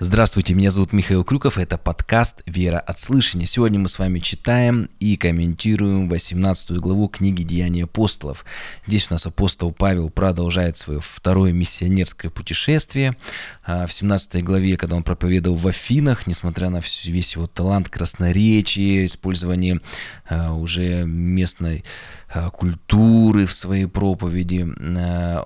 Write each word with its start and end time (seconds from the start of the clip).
Здравствуйте, 0.00 0.54
меня 0.54 0.70
зовут 0.70 0.92
Михаил 0.92 1.22
Крюков, 1.22 1.56
это 1.56 1.78
подкаст 1.78 2.42
«Вера 2.46 2.80
от 2.80 2.98
слышания». 2.98 3.46
Сегодня 3.46 3.78
мы 3.78 3.86
с 3.86 4.00
вами 4.00 4.18
читаем 4.18 4.90
и 4.98 5.14
комментируем 5.14 6.08
18 6.08 6.72
главу 6.78 7.06
книги 7.06 7.44
«Деяния 7.44 7.84
апостолов». 7.84 8.44
Здесь 8.88 9.06
у 9.08 9.14
нас 9.14 9.24
апостол 9.24 9.70
Павел 9.70 10.10
продолжает 10.10 10.76
свое 10.76 10.98
второе 10.98 11.52
миссионерское 11.52 12.28
путешествие. 12.28 13.14
А, 13.64 13.86
в 13.86 13.92
17 13.92 14.42
главе, 14.42 14.76
когда 14.76 14.96
он 14.96 15.04
проповедовал 15.04 15.56
в 15.56 15.68
Афинах, 15.68 16.26
несмотря 16.26 16.70
на 16.70 16.80
весь 17.04 17.36
его 17.36 17.46
талант 17.46 17.88
красноречия, 17.88 19.04
использование 19.04 19.80
а, 20.28 20.54
уже 20.54 21.04
местной 21.04 21.84
а, 22.28 22.50
культуры 22.50 23.46
в 23.46 23.52
своей 23.52 23.86
проповеди, 23.86 24.66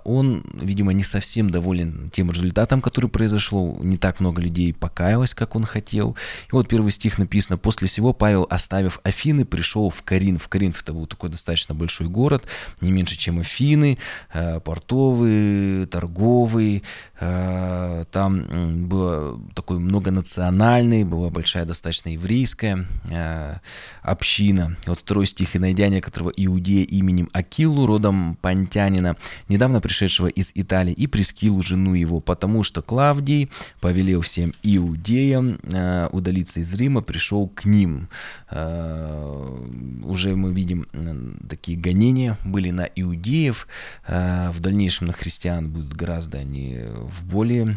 он, 0.05 0.43
видимо, 0.55 0.95
не 0.95 1.05
совсем 1.05 1.51
доволен 1.51 2.11
тем 2.15 2.31
результатом, 2.31 2.81
который 2.81 3.11
произошло. 3.11 3.77
Не 3.83 3.99
так 3.99 4.21
много 4.21 4.38
много 4.39 4.41
людей 4.41 4.73
покаялось, 4.73 5.35
как 5.35 5.57
он 5.57 5.65
хотел. 5.65 6.17
И 6.49 6.53
вот 6.53 6.69
первый 6.69 6.91
стих 6.91 7.19
написано, 7.19 7.59
«После 7.59 7.89
сего 7.89 8.13
Павел, 8.13 8.47
оставив 8.51 9.01
Афины, 9.05 9.45
пришел 9.45 9.91
в 9.91 10.03
Карин». 10.03 10.39
В 10.39 10.49
Карин 10.49 10.75
это 10.81 10.93
был 10.93 11.07
такой 11.07 11.31
достаточно 11.31 11.75
большой 11.75 12.09
город, 12.09 12.45
не 12.81 12.91
меньше, 12.93 13.17
чем 13.17 13.41
Афины, 13.41 13.99
э, 14.33 14.61
портовый, 14.61 15.87
торговый. 15.87 16.83
Э, 17.21 18.05
там 18.11 18.89
было 18.89 19.41
такой 19.55 19.79
многонациональный, 19.79 21.05
была 21.05 21.31
большая 21.31 21.65
достаточно 21.65 22.11
еврейская 22.11 22.87
э, 23.11 23.57
община. 24.03 24.77
И 24.87 24.89
вот 24.89 24.99
второй 24.99 25.27
стих, 25.27 25.57
«И 25.57 25.59
найдя 25.59 25.89
некоторого 25.89 26.33
иудея 26.37 26.85
именем 26.85 27.29
Акилу, 27.33 27.87
родом 27.87 28.37
Пантянина, 28.41 29.17
недавно 29.49 29.81
пришедшего 29.81 30.29
из 30.29 30.53
Италии, 30.55 30.93
и 30.93 31.07
Прескилу, 31.07 31.63
жену 31.63 31.95
его, 31.95 32.21
потому 32.21 32.63
что 32.63 32.83
Клавдий 32.83 33.51
повелел 33.81 34.23
всем 34.29 34.53
иудеям 34.63 35.59
э, 35.63 36.09
удалиться 36.13 36.61
из 36.61 36.73
Рима, 36.75 37.01
пришел 37.01 37.49
к 37.49 37.65
ним. 37.65 38.09
Э, 38.51 39.59
уже 40.05 40.37
мы 40.37 40.53
видим 40.53 40.87
э, 40.93 41.47
такие 41.49 41.79
гонения 41.79 42.37
были 42.45 42.71
на 42.71 42.85
иудеев, 42.85 43.67
в 44.07 44.61
дальнейшем 44.61 45.07
на 45.07 45.13
христиан 45.13 45.71
будут 45.71 45.95
гораздо 45.95 46.39
они 46.39 46.79
в 46.85 47.25
более 47.25 47.77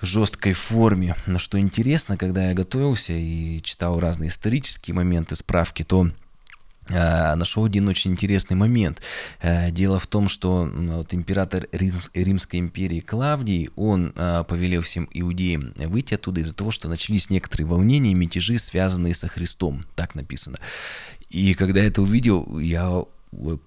жесткой 0.00 0.52
форме. 0.52 1.14
Но 1.26 1.38
что 1.38 1.58
интересно, 1.58 2.16
когда 2.16 2.48
я 2.48 2.54
готовился 2.54 3.12
и 3.12 3.60
читал 3.62 3.98
разные 4.00 4.28
исторические 4.28 4.94
моменты, 4.94 5.36
справки, 5.36 5.82
то 5.82 6.10
нашел 6.90 7.64
один 7.64 7.88
очень 7.88 8.12
интересный 8.12 8.56
момент. 8.56 9.00
Э, 9.40 9.70
дело 9.70 9.98
в 9.98 10.06
том, 10.06 10.28
что 10.28 10.70
вот 10.72 11.14
император 11.14 11.68
Римской 11.72 12.60
империи 12.60 13.00
Клавдий, 13.00 13.70
он 13.76 14.12
э, 14.14 14.44
повелел 14.48 14.82
всем 14.82 15.08
иудеям 15.12 15.72
выйти 15.76 16.14
оттуда 16.14 16.40
из-за 16.40 16.54
того, 16.54 16.70
что 16.70 16.88
начались 16.88 17.30
некоторые 17.30 17.66
волнения, 17.66 18.14
мятежи, 18.14 18.58
связанные 18.58 19.14
со 19.14 19.28
Христом. 19.28 19.84
Так 19.94 20.14
написано. 20.14 20.58
И 21.30 21.54
когда 21.54 21.80
это 21.80 22.02
увидел, 22.02 22.58
я 22.58 23.04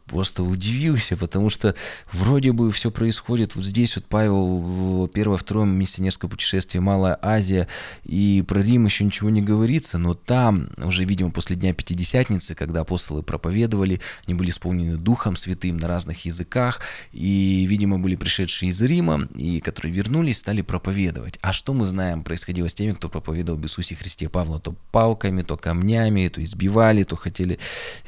просто 0.08 0.44
удивился, 0.44 1.16
потому 1.16 1.50
что 1.50 1.74
вроде 2.12 2.52
бы 2.52 2.70
все 2.72 2.92
происходит 2.92 3.56
вот 3.56 3.66
здесь 3.66 3.96
вот 3.96 4.06
Павел 4.06 4.58
в 4.58 5.08
первое-второе 5.08 5.66
миссионерское 5.66 6.30
путешествие 6.30 6.82
Малая 6.82 7.18
Азия, 7.22 7.68
и 8.04 8.44
про 8.48 8.62
Рим 8.62 8.86
еще 8.86 9.04
ничего 9.06 9.30
не 9.30 9.42
говорится, 9.42 9.98
но 9.98 10.14
там 10.14 10.70
уже, 10.78 11.06
видимо, 11.06 11.32
после 11.32 11.56
Дня 11.56 11.74
Пятидесятницы, 11.74 12.56
когда 12.56 12.82
апостолы 12.82 13.24
проповедовали, 13.24 14.02
они 14.26 14.36
были 14.36 14.50
исполнены 14.50 14.98
Духом 14.98 15.36
Святым 15.36 15.78
на 15.78 15.88
разных 15.88 16.26
языках, 16.26 16.82
и, 17.14 17.66
видимо, 17.68 18.00
были 18.00 18.16
пришедшие 18.16 18.70
из 18.70 18.82
Рима, 18.82 19.28
и 19.36 19.62
которые 19.62 19.94
вернулись, 19.94 20.40
стали 20.40 20.62
проповедовать. 20.62 21.40
А 21.42 21.54
что 21.54 21.74
мы 21.74 21.86
знаем 21.86 22.24
происходило 22.24 22.68
с 22.68 22.76
теми, 22.76 22.92
кто 22.92 23.08
проповедовал 23.08 23.60
в 23.60 23.64
Иисусе 23.64 23.96
Христе 23.96 24.28
Павла? 24.28 24.60
То 24.60 24.76
палками, 24.92 25.42
то 25.42 25.56
камнями, 25.56 26.28
то 26.28 26.44
избивали, 26.44 27.04
то 27.04 27.16
хотели 27.16 27.60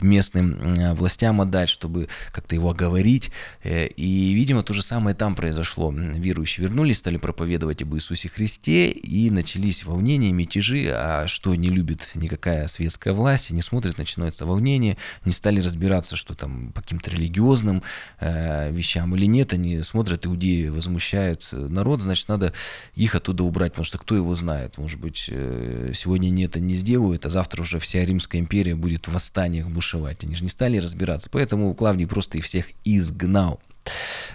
местным 0.02 0.58
властям 0.96 1.45
отдать, 1.46 1.70
чтобы 1.70 2.08
как-то 2.32 2.56
его 2.56 2.70
оговорить. 2.70 3.32
Э, 3.64 3.88
и, 3.88 4.34
видимо, 4.34 4.64
то 4.64 4.74
же 4.74 4.82
самое 4.82 5.16
там 5.16 5.36
произошло. 5.36 5.92
Верующие 5.92 6.68
вернулись, 6.68 6.98
стали 6.98 7.18
проповедовать 7.18 7.82
об 7.82 7.96
Иисусе 7.96 8.30
Христе, 8.30 8.92
и 8.92 9.30
начались 9.30 9.86
волнения, 9.86 10.32
мятежи, 10.32 10.90
а 10.92 11.28
что 11.28 11.56
не 11.56 11.70
любит 11.70 12.12
никакая 12.16 12.68
светская 12.68 13.14
власть, 13.14 13.52
не 13.52 13.62
смотрит, 13.62 13.98
начинается 13.98 14.46
волнение, 14.46 14.98
не 15.24 15.32
стали 15.32 15.62
разбираться, 15.62 16.16
что 16.16 16.34
там 16.34 16.72
по 16.72 16.82
каким-то 16.82 17.12
религиозным 17.12 17.84
э, 18.20 18.72
вещам 18.72 19.16
или 19.16 19.26
нет, 19.26 19.54
они 19.54 19.82
смотрят, 19.82 20.26
иудеи 20.26 20.68
возмущают 20.68 21.48
народ, 21.52 22.02
значит, 22.02 22.28
надо 22.28 22.54
их 22.96 23.16
оттуда 23.16 23.44
убрать, 23.44 23.74
потому 23.74 23.86
что 23.86 23.98
кто 23.98 24.16
его 24.16 24.36
знает, 24.36 24.78
может 24.78 25.00
быть, 25.00 25.28
э, 25.30 25.92
сегодня 25.94 26.28
они 26.28 26.44
это 26.44 26.60
не 26.60 26.76
сделают, 26.76 27.26
а 27.26 27.30
завтра 27.30 27.62
уже 27.62 27.80
вся 27.80 28.04
Римская 28.04 28.42
империя 28.42 28.76
будет 28.76 29.08
в 29.08 29.14
восстаниях 29.14 29.68
бушевать. 29.70 30.24
Они 30.24 30.36
же 30.36 30.44
не 30.44 30.50
стали 30.50 30.78
разбираться. 30.78 31.30
Поэтому 31.36 31.76
Клавдий 31.76 32.08
просто 32.08 32.38
их 32.38 32.46
всех 32.46 32.68
изгнал. 32.86 33.60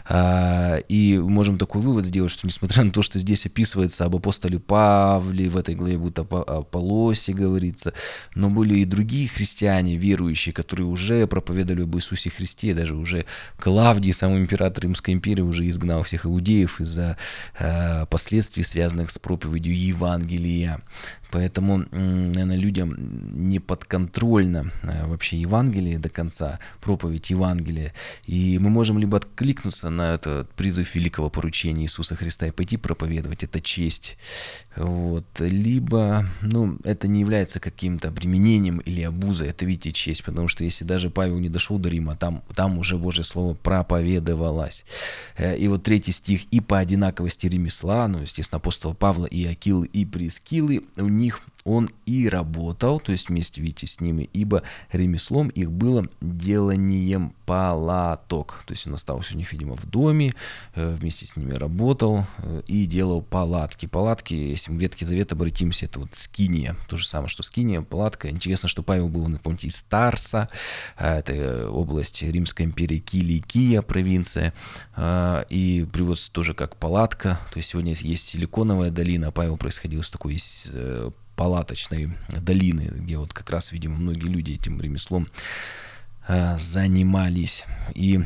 А, 0.07 0.77
и 0.87 1.17
можем 1.17 1.57
такой 1.57 1.81
вывод 1.81 2.05
сделать, 2.05 2.31
что 2.31 2.47
несмотря 2.47 2.85
на 2.85 2.91
то, 2.91 3.01
что 3.01 3.19
здесь 3.19 3.47
описывается 3.47 4.05
об 4.05 4.17
апостоле 4.17 4.59
Павле, 4.59 5.49
в 5.49 5.57
этой 5.57 5.75
главе 5.75 5.97
будет 5.97 6.19
о 6.19 6.25
Полосе 6.63 7.33
говорится, 7.33 7.95
но 8.35 8.51
были 8.51 8.81
и 8.81 8.85
другие 8.85 9.29
христиане, 9.29 9.97
верующие, 9.97 10.53
которые 10.53 10.87
уже 10.87 11.27
проповедовали 11.27 11.85
об 11.85 11.97
Иисусе 11.97 12.29
Христе, 12.29 12.75
даже 12.75 12.95
уже 12.95 13.25
Клавдий, 13.59 14.13
сам 14.13 14.37
император 14.37 14.85
Римской 14.85 15.15
империи, 15.15 15.41
уже 15.41 15.67
изгнал 15.71 16.03
всех 16.03 16.27
иудеев 16.27 16.83
из-за 16.83 17.17
а, 17.59 18.05
последствий, 18.05 18.63
связанных 18.63 19.11
с 19.11 19.19
проповедью 19.19 19.75
Евангелия. 19.75 20.83
Поэтому, 21.31 21.85
наверное, 21.91 22.57
людям 22.57 22.97
не 23.33 23.59
подконтрольно 23.59 24.71
а, 24.83 25.07
вообще 25.07 25.41
Евангелие 25.41 25.99
до 25.99 26.09
конца, 26.09 26.59
проповедь 26.81 27.31
Евангелия. 27.31 27.93
И 28.27 28.59
мы 28.59 28.71
можем 28.71 28.99
либо 28.99 29.19
откликнуться 29.19 29.91
на 29.91 30.15
этот 30.15 30.51
призыв 30.53 30.95
великого 30.95 31.31
поручения 31.31 31.85
Иисуса 31.85 32.17
Христа 32.17 32.47
и 32.47 32.51
пойти 32.51 32.77
проповедовать, 32.77 33.45
это 33.45 33.61
честь. 33.61 34.17
Вот. 34.77 35.25
Либо, 35.39 36.25
ну, 36.43 36.79
это 36.85 37.09
не 37.09 37.21
является 37.21 37.61
каким-то 37.61 38.09
обременением 38.09 38.79
или 38.79 39.03
обузой, 39.03 39.49
это, 39.49 39.65
видите, 39.65 39.93
честь, 39.93 40.25
потому 40.25 40.49
что 40.49 40.65
если 40.65 40.85
даже 40.85 41.11
Павел 41.11 41.39
не 41.39 41.49
дошел 41.49 41.79
до 41.79 41.89
Рима, 41.89 42.17
там, 42.17 42.43
там 42.55 42.79
уже 42.79 42.97
Божье 42.97 43.25
Слово 43.25 43.55
проповедовалось. 43.55 44.85
Э, 45.37 45.57
и 45.57 45.69
вот 45.69 45.83
третий 45.83 46.13
стих, 46.13 46.45
и 46.51 46.61
по 46.61 46.79
одинаковости 46.79 47.47
ремесла, 47.47 48.09
ну, 48.09 48.21
естественно, 48.21 48.59
апостол 48.59 48.95
Павла 48.95 49.27
и 49.27 49.45
Акилы 49.47 49.87
и 49.87 50.05
Прескилы, 50.05 50.85
у 50.97 51.09
них 51.21 51.41
он 51.65 51.91
и 52.07 52.29
работал, 52.29 53.01
то 53.01 53.13
есть 53.13 53.29
вместе, 53.29 53.61
видите, 53.61 53.87
с 53.87 54.01
ними, 54.01 54.29
ибо 54.33 54.63
ремеслом 54.93 55.49
их 55.49 55.71
было 55.71 56.07
деланием 56.21 57.35
палаток. 57.45 58.63
То 58.67 58.73
есть 58.73 58.87
он 58.87 58.95
остался 58.95 59.35
у 59.35 59.37
них, 59.37 59.53
видимо, 59.53 59.77
в 59.77 59.87
доме, 59.87 60.33
э, 60.75 60.95
вместе 60.95 61.27
с 61.27 61.37
ними 61.37 61.53
работал 61.53 62.27
э, 62.39 62.63
и 62.67 62.87
делал 62.87 63.23
палатки. 63.23 63.87
Палатки, 63.87 64.35
если 64.35 64.71
мы 64.71 64.79
в 64.79 64.81
Ветхий 64.81 65.21
обратимся, 65.31 65.87
это 65.87 66.01
вот 66.01 66.11
скиния, 66.15 66.77
то 66.89 66.97
же 66.97 67.07
самое, 67.07 67.29
что 67.29 67.43
скиния, 67.43 67.83
палатка. 67.83 68.31
Интересно, 68.31 68.69
что 68.69 68.83
Павел 68.83 69.09
был, 69.09 69.27
напомните, 69.29 69.69
из 69.69 69.83
Тарса, 69.83 70.49
э, 70.97 71.19
это 71.19 71.71
область 71.71 72.23
Римской 72.23 72.67
империи 72.67 72.99
Киликия, 72.99 73.83
провинция, 73.83 74.53
и 75.51 75.87
приводится 75.93 76.33
тоже 76.33 76.55
как 76.55 76.77
палатка, 76.77 77.41
то 77.53 77.59
есть 77.59 77.71
сегодня 77.71 77.95
есть 77.95 78.29
силиконовая 78.29 78.91
долина, 78.91 79.29
а 79.29 79.31
Павел 79.31 79.57
происходил 79.57 80.03
с 80.03 80.11
такой 80.11 80.35
палаточной 81.41 82.11
долины, 82.43 82.83
где 82.97 83.17
вот 83.17 83.33
как 83.33 83.49
раз, 83.49 83.73
видимо, 83.73 83.97
многие 83.97 84.29
люди 84.29 84.53
этим 84.53 84.79
ремеслом 84.79 85.27
э, 86.29 86.59
занимались. 86.59 87.65
И 87.95 88.21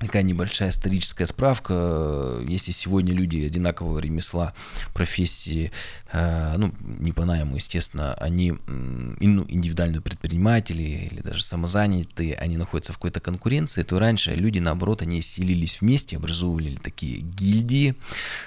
Такая 0.00 0.22
небольшая 0.22 0.70
историческая 0.70 1.26
справка. 1.26 2.42
Если 2.48 2.72
сегодня 2.72 3.12
люди 3.12 3.44
одинакового 3.44 3.98
ремесла, 3.98 4.54
профессии, 4.94 5.72
э, 6.10 6.54
ну, 6.56 6.72
не 6.80 7.12
по 7.12 7.26
найму, 7.26 7.56
естественно, 7.56 8.14
они 8.14 8.54
ну, 8.66 9.44
индивидуальные 9.46 10.00
предприниматели 10.00 11.10
или 11.12 11.20
даже 11.20 11.42
самозанятые, 11.42 12.34
они 12.36 12.56
находятся 12.56 12.94
в 12.94 12.96
какой-то 12.96 13.20
конкуренции, 13.20 13.82
то 13.82 13.98
раньше 13.98 14.34
люди, 14.34 14.58
наоборот, 14.58 15.02
они 15.02 15.20
селились 15.20 15.82
вместе, 15.82 16.16
образовывали 16.16 16.76
такие 16.76 17.18
гильдии, 17.18 17.94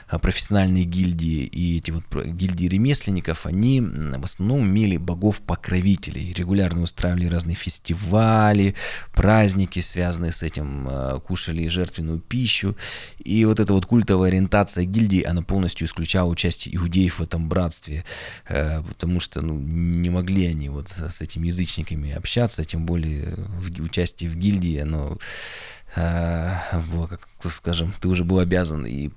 э, 0.09 0.17
профессиональные 0.17 0.85
гильдии, 0.85 1.45
и 1.45 1.77
эти 1.77 1.91
вот 1.91 2.03
гильдии 2.11 2.65
ремесленников, 2.65 3.45
они 3.45 3.79
в 3.79 4.23
основном 4.23 4.65
имели 4.65 4.97
богов-покровителей, 4.97 6.33
регулярно 6.33 6.81
устраивали 6.81 7.27
разные 7.27 7.55
фестивали, 7.55 8.73
праздники, 9.13 9.81
связанные 9.81 10.31
с 10.31 10.41
этим, 10.41 10.87
э, 10.89 11.19
кушали 11.19 11.42
кушали 11.43 11.67
жертвенную 11.67 12.19
пищу. 12.19 12.75
И 13.23 13.45
вот 13.45 13.59
эта 13.59 13.73
вот 13.73 13.85
культовая 13.85 14.29
ориентация 14.29 14.85
гильдии, 14.85 15.23
она 15.23 15.41
полностью 15.41 15.85
исключала 15.85 16.29
участие 16.29 16.75
иудеев 16.75 17.19
в 17.19 17.23
этом 17.23 17.49
братстве, 17.49 18.03
э, 18.47 18.81
потому 18.81 19.19
что 19.19 19.41
ну, 19.41 19.59
не 19.59 20.09
могли 20.09 20.45
они 20.47 20.69
вот 20.69 20.89
с 20.89 21.21
этими 21.21 21.47
язычниками 21.47 22.11
общаться, 22.11 22.63
тем 22.63 22.85
более 22.85 23.35
в, 23.59 23.81
участие 23.81 24.29
в 24.29 24.35
гильдии, 24.35 24.77
оно 24.77 25.17
было, 25.95 27.07
как 27.07 27.27
скажем, 27.51 27.93
ты 27.99 28.07
уже 28.07 28.23
был 28.23 28.39
обязан 28.39 28.85
и 28.85 29.09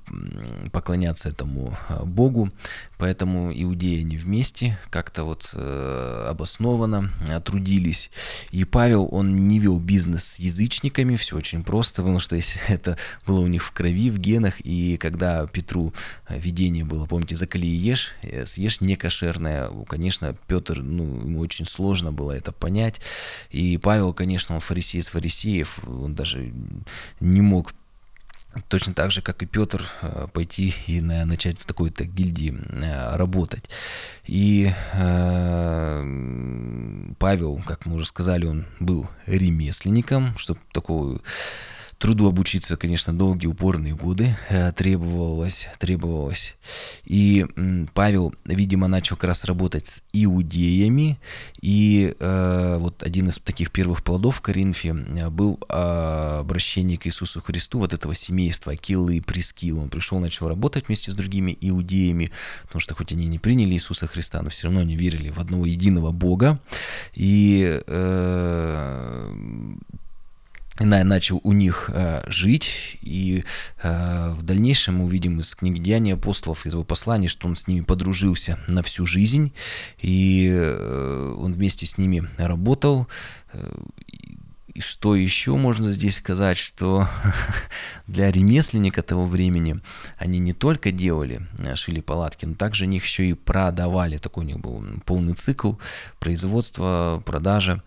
поклоняться 0.73 1.29
этому 1.29 1.77
а, 1.89 2.05
Богу, 2.05 2.51
поэтому 2.99 3.53
иудеи 3.53 4.03
не 4.03 4.17
вместе 4.17 4.79
как-то 4.91 5.25
вот 5.25 5.51
э, 5.55 6.27
обоснованно 6.29 7.11
э, 7.29 7.41
трудились. 7.41 8.11
И 8.51 8.65
Павел, 8.65 9.09
он 9.11 9.49
не 9.49 9.59
вел 9.59 9.79
бизнес 9.79 10.25
с 10.25 10.39
язычниками, 10.39 11.17
все 11.17 11.37
очень 11.37 11.63
просто, 11.63 12.03
потому 12.17 12.21
что 12.21 12.37
это 12.69 12.97
было 13.27 13.41
у 13.41 13.47
них 13.47 13.63
в 13.63 13.71
крови, 13.73 14.11
в 14.11 14.19
генах, 14.19 14.61
и 14.61 14.97
когда 14.97 15.47
Петру 15.47 15.93
э, 16.29 16.39
видение 16.39 16.85
было, 16.85 17.07
помните, 17.07 17.37
закали 17.37 17.67
и 17.67 17.77
ешь, 17.77 18.13
съешь 18.45 18.81
некошерное, 18.81 19.71
конечно, 19.89 20.37
Петр, 20.47 20.81
ну, 20.83 21.05
ему 21.05 21.41
очень 21.41 21.67
сложно 21.67 22.13
было 22.13 22.33
это 22.33 22.53
понять, 22.53 23.01
и 23.51 23.79
Павел, 23.79 24.13
конечно, 24.13 24.55
он 24.55 24.61
фарисей 24.61 25.01
из 25.01 25.09
фарисеев, 25.09 25.81
он 25.87 26.15
даже 26.15 26.53
не 27.21 27.41
мог 27.41 27.73
точно 28.69 28.95
так 28.95 29.11
же, 29.11 29.23
как 29.23 29.43
и 29.43 29.47
Петр, 29.47 29.85
э, 30.03 30.27
пойти 30.33 30.75
и 30.87 31.01
начать 31.01 31.59
в 31.59 31.65
такой-то 31.65 32.05
гильдии 32.05 32.55
э, 32.55 33.17
работать. 33.17 33.69
И 34.25 34.73
э, 34.93 36.05
Павел, 37.19 37.63
как 37.67 37.87
мы 37.87 37.95
уже 37.97 38.07
сказали, 38.07 38.47
он 38.47 38.67
был 38.81 39.09
ремесленником, 39.27 40.37
что 40.39 40.57
такого 40.73 41.21
Труду 41.99 42.29
обучиться, 42.29 42.77
конечно, 42.77 43.17
долгие 43.17 43.47
упорные 43.47 43.95
годы 43.95 44.37
э, 44.51 44.71
требовалось, 44.73 45.69
требовалось. 45.79 46.55
И 47.05 47.47
Павел, 47.95 48.35
видимо, 48.45 48.87
начал 48.87 49.17
как 49.17 49.29
раз 49.29 49.47
работать 49.47 49.87
с 49.87 50.03
иудеями. 50.13 51.19
И 51.63 52.15
э, 52.19 52.77
вот 52.79 53.03
один 53.03 53.29
из 53.29 53.39
таких 53.39 53.71
первых 53.71 54.05
плодов 54.05 54.37
в 54.37 54.41
Коринфе 54.43 54.91
э, 54.91 55.31
был 55.31 55.59
э, 55.71 56.39
обращение 56.41 56.99
к 56.99 57.07
Иисусу 57.07 57.41
Христу, 57.41 57.79
вот 57.79 57.95
этого 57.95 58.15
семейства 58.15 58.73
Акилы 58.73 59.17
и 59.17 59.21
Прескилы. 59.23 59.81
Он 59.81 59.89
пришел, 59.89 60.19
начал 60.19 60.49
работать 60.49 60.89
вместе 60.89 61.11
с 61.11 61.15
другими 61.15 61.57
иудеями, 61.63 62.31
потому 62.65 62.81
что 62.81 62.95
хоть 62.95 63.13
они 63.13 63.27
не 63.27 63.39
приняли 63.39 63.73
Иисуса 63.73 64.07
Христа, 64.07 64.43
но 64.43 64.51
все 64.51 64.65
равно 64.65 64.81
они 64.81 64.97
верили 64.97 65.31
в 65.31 65.39
одного 65.41 65.65
единого 65.65 66.13
Бога. 66.13 66.61
И 67.15 67.83
э, 67.87 69.35
начал 70.81 71.41
у 71.43 71.53
них 71.53 71.91
э, 71.93 72.23
жить, 72.27 72.99
и 73.01 73.45
э, 73.83 74.31
в 74.33 74.43
дальнейшем 74.43 74.99
мы 74.99 75.05
увидим 75.05 75.41
из 75.41 75.55
книги 75.55 75.81
Деяний 75.81 76.15
апостолов, 76.15 76.67
из 76.67 76.73
его 76.73 76.85
посланий, 76.85 77.29
что 77.29 77.49
он 77.49 77.57
с 77.57 77.67
ними 77.67 77.81
подружился 77.81 78.59
на 78.69 78.83
всю 78.83 79.07
жизнь, 79.07 79.53
и 80.01 80.49
э, 80.51 81.37
он 81.39 81.55
вместе 81.55 81.87
с 81.87 81.99
ними 81.99 82.29
работал, 82.37 83.07
э, 83.53 83.75
и 84.77 84.81
что 84.81 85.17
еще 85.17 85.57
можно 85.57 85.91
здесь 85.91 86.17
сказать, 86.17 86.59
что 86.59 87.09
для 88.07 88.31
ремесленника 88.31 89.03
того 89.03 89.25
времени 89.25 89.77
они 90.19 90.39
не 90.39 90.53
только 90.53 90.93
делали, 90.93 91.47
э, 91.59 91.75
шили 91.77 92.01
палатки, 92.01 92.45
но 92.45 92.55
также 92.55 92.85
они 92.85 92.99
их 92.99 93.05
еще 93.05 93.31
и 93.31 93.33
продавали. 93.33 94.19
Такой 94.19 94.45
у 94.45 94.47
них 94.47 94.61
был 94.61 94.85
полный 95.07 95.33
цикл 95.33 95.75
производства, 96.19 97.23
продажа. 97.25 97.83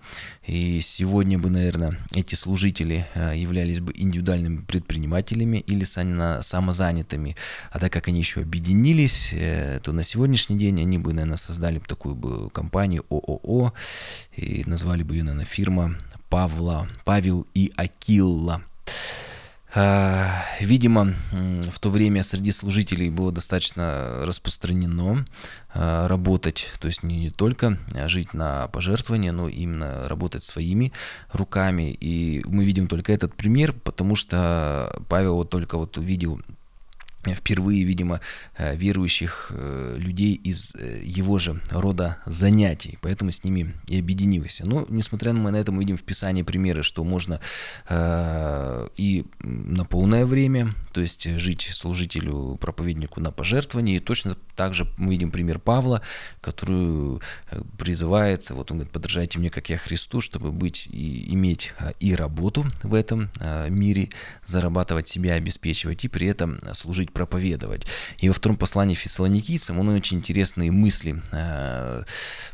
И 0.48 0.80
сегодня 0.82 1.38
бы, 1.38 1.52
наверное, 1.52 2.00
эти 2.16 2.34
служители 2.34 3.06
э, 3.14 3.34
являлись 3.36 3.82
бы 3.82 3.94
индивидуальными 3.96 4.62
предпринимателями 4.62 5.58
или 5.58 5.84
самозанятыми. 5.84 7.36
А 7.70 7.78
так 7.78 7.94
как 7.94 8.08
они 8.08 8.18
еще 8.18 8.42
объединились, 8.42 9.30
э, 9.32 9.80
то 9.84 9.92
на 9.92 10.02
сегодняшний 10.02 10.58
день 10.58 10.82
они 10.82 10.98
бы, 10.98 11.14
наверное, 11.14 11.38
создали 11.38 11.78
бы 11.78 11.86
такую 11.86 12.16
бы 12.16 12.50
компанию 12.50 13.06
ООО 13.10 13.74
и 14.36 14.64
назвали 14.66 15.04
бы 15.04 15.14
ее, 15.14 15.24
наверное, 15.24 15.46
фирма 15.46 15.96
Павла, 16.30 16.88
Павел 17.06 17.46
и 17.54 17.72
Акилла. 17.76 18.64
А, 19.76 20.44
видимо, 20.60 21.14
в 21.32 21.80
то 21.80 21.90
время 21.90 22.24
среди 22.24 22.52
служителей 22.52 23.10
было 23.10 23.32
достаточно 23.32 24.22
распространено 24.26 25.26
а, 25.74 26.08
работать, 26.08 26.68
то 26.80 26.88
есть 26.88 27.04
не 27.04 27.30
только 27.30 27.78
жить 28.08 28.34
на 28.34 28.68
пожертвования, 28.70 29.32
но 29.32 29.48
именно 29.48 30.08
работать 30.08 30.44
своими 30.44 30.92
руками. 31.32 31.96
И 32.00 32.42
мы 32.46 32.66
видим 32.66 32.88
только 32.88 33.14
этот 33.14 33.36
пример, 33.36 33.74
потому 33.74 34.16
что 34.16 35.00
Павел 35.08 35.36
вот 35.36 35.52
только 35.52 35.78
вот 35.78 35.98
увидел 35.98 36.42
впервые, 37.26 37.84
видимо, 37.84 38.22
э, 38.58 38.76
верующих 38.76 39.52
э, 39.52 39.96
людей 39.98 40.34
из 40.36 40.74
э, 40.76 41.02
его 41.04 41.38
же 41.38 41.62
рода 41.72 42.18
занятий, 42.26 42.98
поэтому 43.02 43.32
с 43.32 43.44
ними 43.44 43.76
и 43.88 44.00
объединился. 44.00 44.68
Но, 44.68 44.86
несмотря 44.90 45.34
на 45.34 45.56
это, 45.56 45.72
мы 45.72 45.80
видим 45.80 45.98
в 45.98 46.04
Писании 46.04 46.44
примеры, 46.44 46.84
что 46.84 47.04
можно 47.04 47.40
и 47.90 49.26
на 49.42 49.86
полное 49.86 50.26
время, 50.26 50.70
то 50.94 51.02
есть 51.02 51.30
жить 51.40 51.70
служителю, 51.74 52.58
проповеднику 52.60 53.20
на 53.20 53.32
пожертвовании, 53.32 53.96
и 53.96 54.00
точно 54.00 54.38
так 54.60 54.74
же 54.74 54.86
мы 54.98 55.12
видим 55.12 55.32
пример 55.32 55.58
Павла, 55.58 56.02
который 56.42 57.22
призывает, 57.78 58.50
вот 58.50 58.72
он 58.72 58.80
говорит, 58.80 58.92
подражайте 58.92 59.40
мне, 59.40 59.50
как 59.50 59.70
я 59.70 59.78
Христу, 59.78 60.20
чтобы 60.20 60.52
быть 60.52 60.86
и 60.92 61.34
иметь 61.34 61.72
и 62.02 62.14
работу 62.14 62.66
в 62.84 62.94
этом 62.94 63.32
мире, 63.70 64.10
зарабатывать 64.44 65.08
себя, 65.08 65.36
обеспечивать, 65.36 66.04
и 66.04 66.10
при 66.10 66.28
этом 66.28 66.60
служить 66.74 67.14
проповедовать. 67.14 67.88
И 68.18 68.28
во 68.28 68.34
втором 68.34 68.58
послании 68.58 68.96
фессалоникийцам 68.96 69.80
он 69.80 69.88
очень 69.88 70.18
интересные 70.18 70.72
мысли 70.72 71.22
э, 71.32 72.04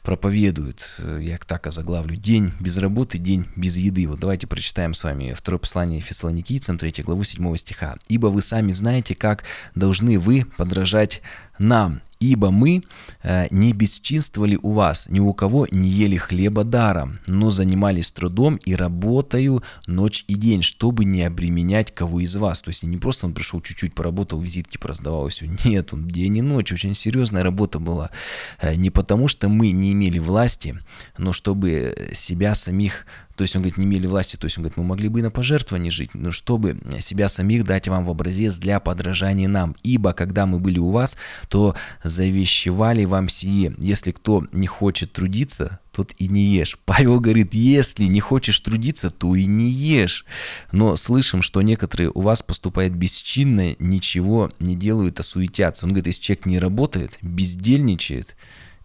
проповедует. 0.03 0.99
Я 1.19 1.39
так 1.39 1.65
озаглавлю. 1.65 2.15
День 2.15 2.53
без 2.59 2.77
работы, 2.77 3.17
день 3.17 3.47
без 3.55 3.77
еды. 3.77 4.07
Вот 4.07 4.19
давайте 4.19 4.45
прочитаем 4.45 4.93
с 4.93 5.03
вами 5.03 5.33
второе 5.33 5.57
послание 5.57 6.01
фессалоникийцам, 6.01 6.77
3 6.77 7.03
главу 7.03 7.23
7 7.23 7.55
стиха. 7.57 7.95
«Ибо 8.07 8.27
вы 8.27 8.43
сами 8.43 8.71
знаете, 8.71 9.15
как 9.15 9.43
должны 9.73 10.19
вы 10.19 10.45
подражать 10.57 11.21
нам, 11.59 12.01
Ибо 12.19 12.51
мы 12.51 12.83
э, 13.23 13.47
не 13.51 13.73
бесчинствовали 13.73 14.57
у 14.61 14.71
вас, 14.71 15.07
ни 15.09 15.19
у 15.19 15.33
кого 15.33 15.67
не 15.71 15.89
ели 15.89 16.17
хлеба 16.17 16.63
даром, 16.63 17.19
но 17.27 17.51
занимались 17.51 18.11
трудом 18.11 18.55
и 18.65 18.75
работаю 18.75 19.63
ночь 19.87 20.23
и 20.27 20.35
день, 20.35 20.61
чтобы 20.61 21.05
не 21.05 21.23
обременять 21.23 21.93
кого 21.93 22.21
из 22.21 22.35
вас. 22.35 22.61
То 22.61 22.69
есть 22.69 22.83
не 22.83 22.97
просто 22.97 23.25
он 23.25 23.33
пришел 23.33 23.61
чуть-чуть 23.61 23.93
поработал, 23.93 24.39
визитки 24.39 24.77
пораздавал, 24.77 25.27
все. 25.29 25.47
Нет, 25.65 25.93
он 25.93 26.07
день 26.07 26.37
и 26.37 26.41
ночь, 26.41 26.71
очень 26.71 26.95
серьезная 26.95 27.43
работа 27.43 27.79
была. 27.79 28.11
Э, 28.59 28.75
не 28.75 28.89
потому 28.89 29.27
что 29.27 29.49
мы 29.49 29.71
не 29.71 29.91
имели 29.91 30.19
власти, 30.19 30.79
но 31.17 31.33
чтобы 31.33 32.09
себя 32.13 32.55
самих 32.55 33.05
то 33.35 33.41
есть 33.41 33.55
он 33.55 33.61
говорит, 33.61 33.77
не 33.77 33.85
имели 33.85 34.07
власти, 34.07 34.37
то 34.37 34.45
есть 34.45 34.57
он 34.57 34.63
говорит, 34.63 34.77
мы 34.77 34.83
могли 34.83 35.09
бы 35.09 35.19
и 35.19 35.21
на 35.21 35.29
пожертвование 35.29 35.91
жить, 35.91 36.11
но 36.13 36.31
чтобы 36.31 36.79
себя 36.99 37.27
самих 37.27 37.65
дать 37.65 37.87
вам 37.87 38.05
в 38.05 38.09
образец 38.09 38.55
для 38.55 38.79
подражания 38.79 39.47
нам. 39.47 39.75
Ибо 39.83 40.13
когда 40.13 40.45
мы 40.45 40.59
были 40.59 40.79
у 40.79 40.91
вас, 40.91 41.17
то 41.49 41.75
завещевали 42.15 43.05
вам 43.05 43.29
сие. 43.29 43.75
Если 43.77 44.11
кто 44.11 44.47
не 44.51 44.67
хочет 44.67 45.11
трудиться, 45.11 45.79
тот 45.91 46.13
и 46.17 46.27
не 46.27 46.43
ешь. 46.43 46.77
Павел 46.85 47.19
говорит, 47.19 47.53
если 47.53 48.05
не 48.05 48.19
хочешь 48.19 48.59
трудиться, 48.59 49.09
то 49.09 49.35
и 49.35 49.45
не 49.45 49.69
ешь. 49.69 50.25
Но 50.71 50.95
слышим, 50.95 51.41
что 51.41 51.61
некоторые 51.61 52.11
у 52.13 52.21
вас 52.21 52.41
поступают 52.41 52.93
бесчинно, 52.93 53.75
ничего 53.79 54.49
не 54.59 54.75
делают, 54.75 55.19
а 55.19 55.23
суетятся. 55.23 55.85
Он 55.85 55.91
говорит, 55.91 56.07
если 56.07 56.21
человек 56.21 56.45
не 56.45 56.59
работает, 56.59 57.19
бездельничает, 57.21 58.35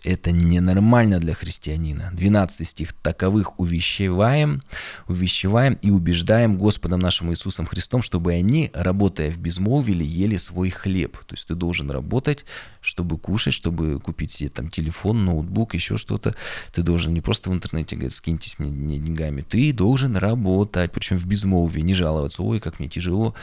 это 0.05 0.31
ненормально 0.31 1.21
для 1.21 1.35
христианина. 1.35 2.11
12 2.13 2.67
стих. 2.67 2.93
«Таковых 2.93 3.59
увещеваем, 3.59 4.63
увещеваем 5.07 5.75
и 5.75 5.91
убеждаем 5.91 6.59
Господом 6.59 7.01
нашим 7.01 7.31
Иисусом 7.31 7.67
Христом, 7.67 8.03
чтобы 8.03 8.33
они, 8.33 8.71
работая 8.75 9.31
в 9.31 9.39
безмолвии, 9.39 10.05
ели 10.05 10.37
свой 10.37 10.71
хлеб». 10.71 11.19
То 11.27 11.35
есть 11.35 11.49
ты 11.49 11.55
должен 11.55 11.91
работать, 11.91 12.45
чтобы 12.81 13.19
кушать, 13.19 13.55
чтобы 13.55 14.01
купить 14.01 14.33
себе 14.33 14.51
там 14.51 14.69
телефон, 14.69 15.25
ноутбук, 15.25 15.75
еще 15.75 15.97
что-то. 15.97 16.35
Ты 16.73 16.83
должен 16.83 17.13
не 17.13 17.21
просто 17.21 17.51
в 17.51 17.55
интернете 17.55 17.97
говорить, 17.97 18.15
скиньтесь 18.15 18.59
мне, 18.59 18.71
мне 18.71 18.99
деньгами. 18.99 19.43
Ты 19.43 19.73
должен 19.73 20.17
работать, 20.17 20.93
причем 20.93 21.17
в 21.17 21.27
безмолвии, 21.27 21.81
не 21.81 21.95
жаловаться, 21.95 22.43
ой, 22.43 22.61
как 22.61 22.79
мне 22.79 22.89
тяжело. 22.89 23.35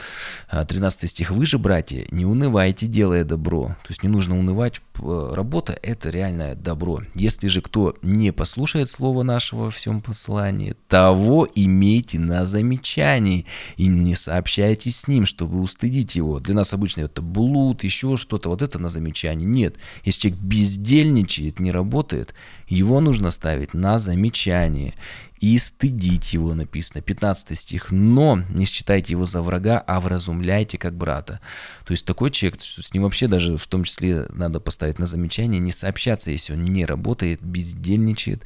13 0.50 1.04
а, 1.04 1.06
стих. 1.06 1.30
«Вы 1.30 1.46
же, 1.46 1.58
братья, 1.58 2.06
не 2.10 2.24
унывайте, 2.24 2.86
делая 2.86 3.24
добро». 3.24 3.76
То 3.82 3.90
есть 3.90 4.02
не 4.02 4.08
нужно 4.08 4.38
унывать. 4.38 4.80
Работа– 4.98 5.78
это 5.82 6.10
реальное 6.10 6.54
добро. 6.54 7.02
Если 7.14 7.48
же 7.48 7.60
кто 7.60 7.96
не 8.02 8.32
послушает 8.32 8.88
слова 8.88 9.22
нашего 9.22 9.64
во 9.64 9.70
всем 9.70 10.00
послании, 10.00 10.76
того 10.88 11.46
имейте 11.54 12.18
на 12.18 12.46
замечании 12.46 13.46
и 13.76 13.86
не 13.86 14.14
сообщайте 14.14 14.90
с 14.90 15.08
ним, 15.08 15.26
чтобы 15.26 15.60
устыдить 15.60 16.16
его. 16.16 16.40
Для 16.40 16.54
нас 16.54 16.72
обычно 16.72 17.02
это 17.02 17.22
блуд, 17.22 17.84
еще 17.84 18.16
что-то, 18.16 18.48
вот 18.48 18.62
это 18.62 18.78
на 18.78 18.88
замечание. 18.88 19.48
Нет. 19.48 19.76
Если 20.04 20.20
человек 20.20 20.40
бездельничает, 20.40 21.60
не 21.60 21.70
работает, 21.70 22.34
его 22.68 23.00
нужно 23.00 23.30
ставить 23.30 23.74
на 23.74 23.98
замечание. 23.98 24.94
И 25.40 25.58
стыдить 25.58 26.32
его, 26.32 26.54
написано, 26.54 27.00
15 27.00 27.58
стих, 27.58 27.90
но 27.90 28.42
не 28.50 28.64
считайте 28.64 29.12
его 29.12 29.26
за 29.26 29.42
врага, 29.42 29.82
а 29.86 30.00
вразумляйте 30.00 30.78
как 30.78 30.94
брата. 30.94 31.40
То 31.84 31.92
есть 31.92 32.04
такой 32.04 32.30
человек, 32.30 32.60
что 32.60 32.82
с 32.82 32.92
ним 32.92 33.04
вообще 33.04 33.28
даже 33.28 33.56
в 33.56 33.66
том 33.66 33.84
числе 33.84 34.26
надо 34.30 34.60
поставить 34.60 34.98
на 34.98 35.06
замечание, 35.06 35.60
не 35.60 35.72
сообщаться, 35.72 36.30
если 36.30 36.54
он 36.54 36.62
не 36.62 36.84
работает, 36.84 37.42
бездельничает, 37.42 38.42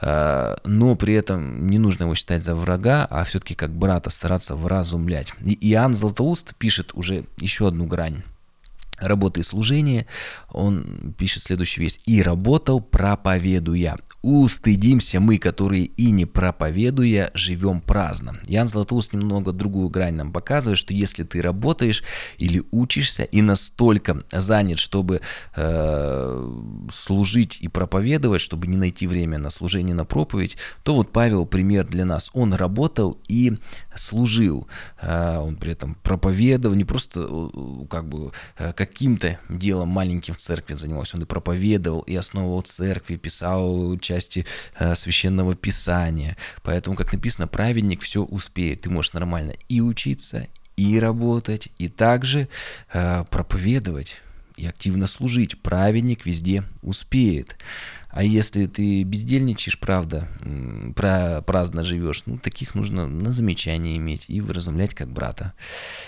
а, 0.00 0.58
но 0.64 0.94
при 0.94 1.14
этом 1.14 1.68
не 1.68 1.78
нужно 1.78 2.04
его 2.04 2.14
считать 2.14 2.42
за 2.42 2.54
врага, 2.54 3.06
а 3.10 3.24
все-таки 3.24 3.54
как 3.54 3.70
брата 3.70 4.10
стараться 4.10 4.56
вразумлять. 4.56 5.32
И 5.44 5.52
Иоанн 5.72 5.94
Златоуст 5.94 6.54
пишет 6.56 6.90
уже 6.94 7.24
еще 7.38 7.68
одну 7.68 7.86
грань 7.86 8.22
работы 8.98 9.40
и 9.40 9.42
служения, 9.42 10.06
он 10.50 11.14
пишет 11.18 11.42
следующую 11.42 11.84
вещь. 11.84 11.98
«И 12.06 12.22
работал, 12.22 12.80
проповедуя. 12.80 13.96
Устыдимся 14.22 15.20
мы, 15.20 15.38
которые 15.38 15.84
и 15.84 16.10
не 16.10 16.26
проповедуя, 16.26 17.30
живем 17.34 17.80
праздно». 17.80 18.38
Ян 18.46 18.68
Златоуст 18.68 19.12
немного 19.12 19.52
другую 19.52 19.88
грань 19.88 20.14
нам 20.14 20.32
показывает, 20.32 20.78
что 20.78 20.94
если 20.94 21.24
ты 21.24 21.42
работаешь 21.42 22.02
или 22.38 22.62
учишься 22.70 23.24
и 23.24 23.42
настолько 23.42 24.24
занят, 24.32 24.78
чтобы 24.78 25.20
э, 25.56 26.62
служить 26.92 27.58
и 27.60 27.68
проповедовать, 27.68 28.40
чтобы 28.40 28.66
не 28.66 28.76
найти 28.76 29.06
время 29.06 29.38
на 29.38 29.50
служение, 29.50 29.94
на 29.94 30.04
проповедь, 30.04 30.56
то 30.82 30.94
вот 30.94 31.12
Павел 31.12 31.46
пример 31.46 31.86
для 31.86 32.04
нас. 32.04 32.30
Он 32.32 32.54
работал 32.54 33.18
и 33.28 33.54
служил. 33.94 34.68
Э, 35.00 35.38
он 35.38 35.56
при 35.56 35.72
этом 35.72 35.96
проповедовал, 35.96 36.76
не 36.76 36.84
просто 36.84 37.26
э, 37.28 37.86
как 37.88 38.08
бы 38.08 38.32
как 38.56 38.83
каким-то 38.86 39.38
делом 39.48 39.88
маленьким 39.88 40.34
в 40.34 40.38
церкви 40.38 40.74
занимался. 40.74 41.16
Он 41.16 41.22
и 41.22 41.26
проповедовал, 41.26 42.00
и 42.00 42.14
основывал 42.14 42.62
церкви, 42.62 43.16
писал 43.16 43.98
части 43.98 44.46
э, 44.78 44.94
священного 44.94 45.54
писания. 45.54 46.36
Поэтому, 46.62 46.96
как 46.96 47.12
написано, 47.12 47.48
праведник 47.48 48.02
все 48.02 48.22
успеет. 48.22 48.82
Ты 48.82 48.90
можешь 48.90 49.12
нормально 49.12 49.54
и 49.68 49.80
учиться, 49.80 50.48
и 50.76 50.98
работать, 50.98 51.68
и 51.78 51.88
также 51.88 52.48
э, 52.92 53.24
проповедовать 53.30 54.20
и 54.56 54.66
активно 54.66 55.06
служить. 55.06 55.60
Праведник 55.60 56.26
везде 56.26 56.62
успеет. 56.82 57.56
А 58.14 58.22
если 58.22 58.66
ты 58.66 59.02
бездельничаешь, 59.02 59.76
правда, 59.76 60.28
про, 60.94 61.42
праздно 61.42 61.82
живешь, 61.82 62.22
ну, 62.26 62.38
таких 62.38 62.76
нужно 62.76 63.08
на 63.08 63.32
замечание 63.32 63.96
иметь 63.96 64.26
и 64.28 64.40
выразумлять 64.40 64.94
как 64.94 65.08
брата. 65.08 65.52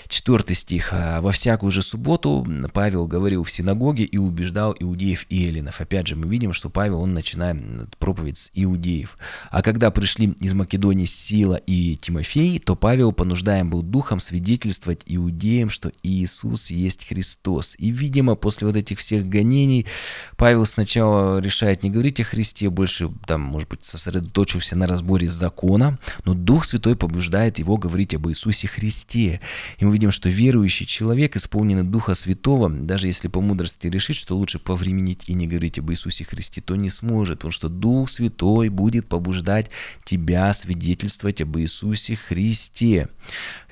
Четвертый 0.07 0.55
стих. 0.55 0.91
«А 0.93 1.21
«Во 1.21 1.33
всякую 1.33 1.73
же 1.73 1.83
субботу 1.83 2.47
Павел 2.73 3.09
говорил 3.09 3.43
в 3.43 3.51
синагоге 3.51 4.05
и 4.05 4.19
убеждал 4.19 4.73
иудеев 4.79 5.27
и 5.31 5.49
эллинов». 5.49 5.81
Опять 5.81 6.07
же, 6.07 6.15
мы 6.15 6.29
видим, 6.29 6.53
что 6.53 6.71
Павел, 6.71 7.01
он 7.01 7.13
начинает 7.13 7.97
проповедь 7.97 8.39
с 8.39 8.51
иудеев. 8.55 9.19
А 9.51 9.63
когда 9.63 9.91
пришли 9.91 10.29
из 10.41 10.55
Македонии 10.55 11.07
Сила 11.07 11.57
и 11.57 11.97
Тимофей, 11.97 12.61
то 12.61 12.77
Павел 12.77 13.11
понуждаем 13.11 13.69
был 13.69 13.83
духом 13.83 14.21
свидетельствовать 14.21 15.03
иудеям, 15.07 15.71
что 15.71 15.91
Иисус 16.05 16.71
есть 16.71 17.09
Христос. 17.09 17.75
И, 17.79 17.91
видимо, 17.91 18.37
после 18.37 18.69
вот 18.69 18.77
этих 18.77 19.01
всех 19.01 19.29
гонений 19.29 19.87
Павел 20.37 20.65
сначала 20.67 21.41
решает 21.41 21.83
не 21.83 21.96
говорить 21.97 22.21
о 22.21 22.25
Христе, 22.25 22.69
больше, 22.69 23.11
там, 23.27 23.41
может 23.41 23.71
быть, 23.71 23.83
сосредоточился 23.83 24.77
на 24.77 24.87
разборе 24.87 25.29
закона, 25.29 25.99
но 26.27 26.35
Дух 26.35 26.67
Святой 26.67 26.95
побуждает 26.95 27.59
его 27.59 27.79
говорить 27.79 28.15
об 28.15 28.29
Иисусе 28.29 28.69
Христе. 28.69 29.41
И 29.79 29.85
мы 29.87 29.93
видим, 29.93 30.11
что 30.11 30.29
верующий 30.29 30.85
человек, 30.85 31.37
исполненный 31.37 31.85
Духа 31.85 32.13
Святого, 32.15 32.69
даже 32.69 33.07
если 33.07 33.29
по 33.29 33.41
мудрости 33.41 33.87
решит, 33.87 34.17
что 34.17 34.37
лучше 34.37 34.59
повременить 34.59 35.25
и 35.27 35.33
не 35.33 35.47
говорить 35.47 35.79
об 35.79 35.91
Иисусе 35.91 36.25
Христе, 36.25 36.61
то 36.61 36.77
не 36.77 36.91
сможет, 36.91 37.39
потому 37.39 37.53
что 37.53 37.71
Дух 37.71 38.11
Святой 38.11 38.69
будет 38.69 39.09
побуждать 39.09 39.71
тебя 40.05 40.53
свидетельствовать 40.53 41.41
об 41.41 41.57
Иисусе 41.57 42.17
Христе. 42.17 43.09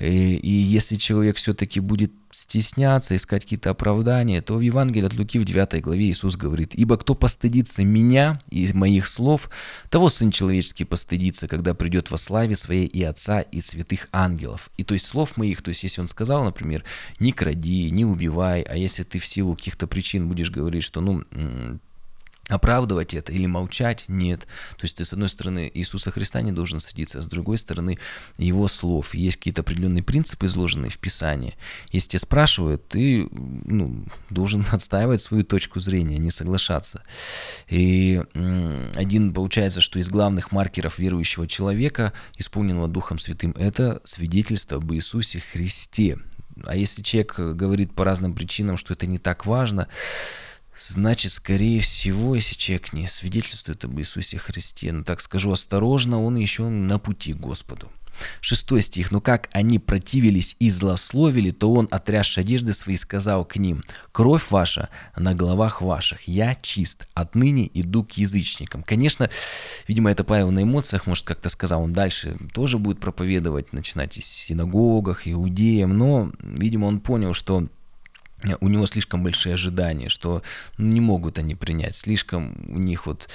И, 0.00 0.36
и 0.36 0.50
если 0.50 0.96
человек 0.96 1.36
все-таки 1.36 1.80
будет 1.80 2.12
стесняться, 2.34 3.14
искать 3.14 3.44
какие-то 3.44 3.70
оправдания, 3.70 4.42
то 4.42 4.56
в 4.56 4.60
Евангелии 4.60 5.06
от 5.06 5.14
Луки 5.14 5.38
в 5.38 5.44
9 5.44 5.80
главе 5.82 6.10
Иисус 6.10 6.36
говорит, 6.36 6.74
«Ибо 6.74 6.96
кто 6.96 7.14
постыдится 7.14 7.84
меня 7.84 8.40
и 8.50 8.68
моих 8.72 9.06
слов, 9.06 9.48
того 9.88 10.08
Сын 10.08 10.30
Человеческий 10.30 10.84
постыдится, 10.84 11.46
когда 11.46 11.74
придет 11.74 12.10
во 12.10 12.16
славе 12.16 12.56
Своей 12.56 12.86
и 12.86 13.02
Отца, 13.02 13.40
и 13.40 13.60
святых 13.60 14.08
ангелов». 14.12 14.70
И 14.76 14.84
то 14.84 14.94
есть 14.94 15.06
слов 15.06 15.36
моих, 15.36 15.62
то 15.62 15.68
есть 15.68 15.84
если 15.84 16.00
Он 16.00 16.08
сказал, 16.08 16.44
например, 16.44 16.84
«Не 17.20 17.32
кради, 17.32 17.90
не 17.90 18.04
убивай», 18.04 18.62
а 18.62 18.76
если 18.76 19.04
ты 19.04 19.18
в 19.18 19.26
силу 19.26 19.54
каких-то 19.54 19.86
причин 19.86 20.28
будешь 20.28 20.50
говорить, 20.50 20.82
что, 20.82 21.00
ну, 21.00 21.22
оправдывать 22.48 23.14
это 23.14 23.32
или 23.32 23.46
молчать, 23.46 24.04
нет. 24.08 24.40
То 24.76 24.84
есть 24.84 24.96
ты, 24.96 25.04
с 25.04 25.12
одной 25.12 25.28
стороны, 25.28 25.70
Иисуса 25.72 26.10
Христа 26.10 26.42
не 26.42 26.52
должен 26.52 26.80
садиться, 26.80 27.18
а 27.18 27.22
с 27.22 27.26
другой 27.26 27.58
стороны, 27.58 27.98
его 28.36 28.68
слов. 28.68 29.14
Есть 29.14 29.38
какие-то 29.38 29.62
определенные 29.62 30.02
принципы, 30.02 30.46
изложенные 30.46 30.90
в 30.90 30.98
Писании. 30.98 31.56
Если 31.90 32.10
тебя 32.10 32.20
спрашивают, 32.20 32.88
ты 32.88 33.28
ну, 33.30 34.04
должен 34.30 34.64
отстаивать 34.72 35.20
свою 35.20 35.44
точку 35.44 35.80
зрения, 35.80 36.18
не 36.18 36.30
соглашаться. 36.30 37.02
И 37.68 38.22
один, 38.94 39.32
получается, 39.32 39.80
что 39.80 39.98
из 39.98 40.08
главных 40.08 40.52
маркеров 40.52 40.98
верующего 40.98 41.46
человека, 41.46 42.12
исполненного 42.36 42.88
Духом 42.88 43.18
Святым, 43.18 43.52
это 43.52 44.00
свидетельство 44.04 44.78
об 44.78 44.92
Иисусе 44.92 45.40
Христе. 45.40 46.18
А 46.64 46.76
если 46.76 47.02
человек 47.02 47.38
говорит 47.38 47.94
по 47.94 48.04
разным 48.04 48.34
причинам, 48.34 48.76
что 48.76 48.92
это 48.92 49.06
не 49.06 49.18
так 49.18 49.46
важно, 49.46 49.88
Значит, 50.80 51.32
скорее 51.32 51.80
всего, 51.80 52.34
если 52.34 52.54
человек 52.56 52.92
не 52.92 53.06
свидетельствует 53.06 53.84
об 53.84 53.98
Иисусе 53.98 54.38
Христе, 54.38 54.92
ну 54.92 55.04
так 55.04 55.20
скажу 55.20 55.52
осторожно, 55.52 56.22
он 56.22 56.36
еще 56.36 56.68
на 56.68 56.98
пути 56.98 57.32
Господу. 57.32 57.90
Шестой 58.40 58.82
стих. 58.82 59.10
«Но 59.10 59.20
как 59.20 59.48
они 59.52 59.78
противились 59.78 60.56
и 60.58 60.70
злословили, 60.70 61.50
то 61.50 61.72
он, 61.72 61.88
отрясши 61.90 62.40
одежды 62.40 62.72
свои, 62.72 62.96
сказал 62.96 63.44
к 63.44 63.56
ним, 63.56 63.82
«Кровь 64.12 64.50
ваша 64.50 64.88
на 65.16 65.34
головах 65.34 65.82
ваших, 65.82 66.28
я 66.28 66.54
чист, 66.54 67.06
отныне 67.14 67.70
иду 67.74 68.04
к 68.04 68.12
язычникам». 68.12 68.82
Конечно, 68.82 69.30
видимо, 69.88 70.10
это 70.10 70.24
Павел 70.24 70.50
на 70.50 70.62
эмоциях, 70.62 71.06
может, 71.06 71.24
как-то 71.24 71.48
сказал, 71.48 71.82
он 71.82 71.92
дальше 71.92 72.36
тоже 72.52 72.78
будет 72.78 73.00
проповедовать, 73.00 73.72
начинать 73.72 74.16
из 74.16 74.26
синагогах, 74.26 75.26
иудеям, 75.26 75.96
но, 75.96 76.30
видимо, 76.40 76.86
он 76.86 77.00
понял, 77.00 77.34
что 77.34 77.66
у 78.60 78.68
него 78.68 78.86
слишком 78.86 79.22
большие 79.22 79.54
ожидания, 79.54 80.08
что 80.08 80.42
не 80.78 81.00
могут 81.00 81.38
они 81.38 81.54
принять. 81.54 81.96
Слишком 81.96 82.54
у 82.68 82.78
них 82.78 83.06
вот 83.06 83.28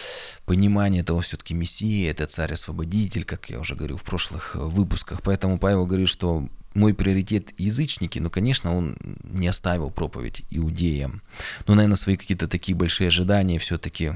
понимание 0.46 1.04
того, 1.04 1.22
все-таки 1.22 1.54
Мессия, 1.54 2.12
это 2.12 2.26
царь-освободитель, 2.26 3.24
как 3.24 3.50
я 3.50 3.60
уже 3.60 3.76
говорил 3.76 3.98
в 3.98 4.04
прошлых 4.04 4.56
выпусках. 4.56 5.22
Поэтому 5.24 5.58
Павел 5.58 5.86
говорит, 5.86 6.10
что 6.10 6.48
мой 6.76 6.94
приоритет 6.94 7.60
язычники, 7.60 8.20
но, 8.20 8.30
конечно, 8.30 8.76
он 8.76 8.96
не 9.24 9.48
оставил 9.48 9.90
проповедь 9.90 10.44
иудеям. 10.50 11.22
Но, 11.68 11.76
наверное, 11.76 11.96
свои 11.96 12.16
какие-то 12.16 12.48
такие 12.48 12.76
большие 12.76 13.08
ожидания 13.08 13.58
все-таки 13.58 14.14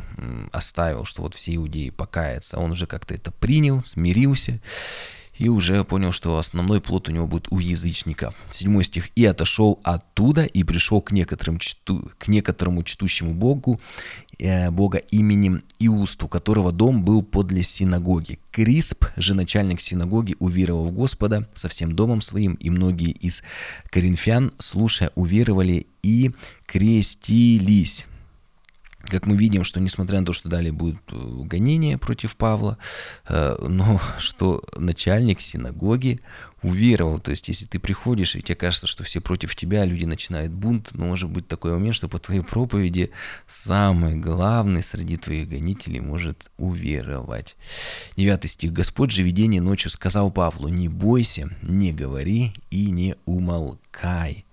оставил, 0.52 1.06
что 1.06 1.24
вот 1.24 1.34
все 1.34 1.56
иудеи 1.56 1.90
покаятся. 1.90 2.60
Он 2.60 2.72
уже 2.72 2.86
как-то 2.86 3.14
это 3.16 3.32
принял, 3.32 3.84
смирился 3.84 4.62
и 5.38 5.50
уже 5.50 5.84
понял, 5.84 6.12
что 6.12 6.38
основной 6.38 6.82
плод 6.82 7.10
у 7.10 7.12
него 7.12 7.28
будет 7.28 7.52
у 7.52 7.60
язычника. 7.60 8.34
Седьмой 8.52 8.84
стих. 8.84 9.10
«И 9.16 9.26
отошел 9.26 9.80
оттуда 9.84 10.46
и 10.46 10.64
пришел 10.64 11.02
к, 11.02 11.12
некоторым 11.12 11.60
чту, 11.60 12.12
к 12.18 12.28
некоторому 12.28 12.84
чтущему 12.84 13.34
Богу, 13.34 13.80
э, 14.40 14.70
Бога 14.72 14.98
именем 14.98 15.64
Иусту, 15.80 16.28
которого 16.28 16.72
дом 16.72 17.04
был 17.04 17.24
подле 17.24 17.64
синагоги. 17.64 18.40
Крисп 18.52 19.06
же 19.18 19.34
начальник 19.34 19.82
синагоги, 19.82 20.36
уверовал 20.40 20.86
в 20.86 20.92
Господа 20.92 21.48
со 21.54 21.68
всем 21.68 21.96
домом 21.96 22.22
своим, 22.22 22.54
и 22.54 22.70
многие 22.70 23.12
из 23.12 23.44
коринфян, 23.90 24.52
слушая, 24.60 25.12
уверовали 25.16 25.88
и 26.04 26.32
крестились» 26.66 28.06
как 29.04 29.26
мы 29.26 29.36
видим, 29.36 29.64
что 29.64 29.80
несмотря 29.80 30.20
на 30.20 30.26
то, 30.26 30.34
что 30.34 30.50
далее 30.50 30.72
будет 30.72 30.98
э, 31.12 31.42
гонение 31.44 31.98
против 31.98 32.36
Павла, 32.36 32.78
э, 33.28 33.58
но 33.68 34.00
что 34.18 34.64
начальник 34.78 35.42
синагоги 35.42 36.22
уверовал. 36.62 37.20
То 37.20 37.32
есть, 37.32 37.48
если 37.50 37.66
ты 37.66 37.80
приходишь, 37.80 38.36
и 38.36 38.42
тебе 38.42 38.56
кажется, 38.56 38.88
что 38.88 39.04
все 39.04 39.20
против 39.20 39.56
тебя, 39.56 39.84
люди 39.84 40.06
начинают 40.06 40.54
бунт, 40.54 40.92
но 40.94 41.06
может 41.06 41.30
быть 41.30 41.48
такой 41.48 41.74
момент, 41.74 41.96
что 41.96 42.08
по 42.08 42.18
твоей 42.18 42.42
проповеди 42.42 43.12
самый 43.48 44.16
главный 44.16 44.82
среди 44.82 45.18
твоих 45.18 45.50
гонителей 45.50 46.00
может 46.00 46.52
уверовать. 46.58 47.58
Девятый 48.16 48.50
стих. 48.50 48.72
«Господь 48.72 49.12
же 49.12 49.24
видение 49.24 49.62
ночью 49.62 49.92
сказал 49.92 50.32
Павлу, 50.32 50.70
не 50.70 50.88
бойся, 50.88 51.50
не 51.62 51.92
говори 51.92 52.54
и 52.72 52.90
не 52.90 53.16
умолкай». 53.26 54.46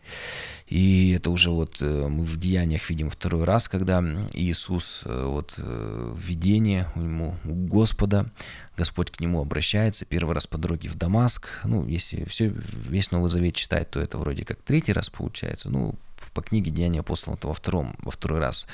И 0.70 1.10
это 1.16 1.30
уже 1.30 1.50
вот 1.50 1.78
э, 1.80 2.06
мы 2.08 2.22
в 2.22 2.38
деяниях 2.38 2.88
видим 2.90 3.10
второй 3.10 3.42
раз, 3.42 3.68
когда 3.68 4.00
Иисус 4.34 5.02
э, 5.04 5.24
вот 5.26 5.54
э, 5.58 6.12
в 6.14 6.20
видении 6.20 6.86
ему 6.94 7.36
у 7.44 7.54
Господа, 7.66 8.30
Господь 8.76 9.10
к 9.10 9.18
нему 9.18 9.40
обращается 9.40 10.04
первый 10.04 10.32
раз 10.32 10.46
по 10.46 10.58
дороге 10.58 10.88
в 10.88 10.94
Дамаск. 10.94 11.48
Ну, 11.64 11.86
если 11.88 12.24
все, 12.24 12.54
весь 12.88 13.10
Новый 13.10 13.30
Завет 13.30 13.56
читать, 13.56 13.90
то 13.90 13.98
это 13.98 14.16
вроде 14.16 14.44
как 14.44 14.62
третий 14.62 14.92
раз 14.92 15.10
получается. 15.10 15.70
Ну, 15.70 15.96
по 16.34 16.42
книге 16.42 16.70
Деяния 16.70 17.00
апостола 17.00 17.36
во 17.42 17.52
втором, 17.52 17.96
во 17.98 18.12
второй 18.12 18.38
раз 18.38 18.68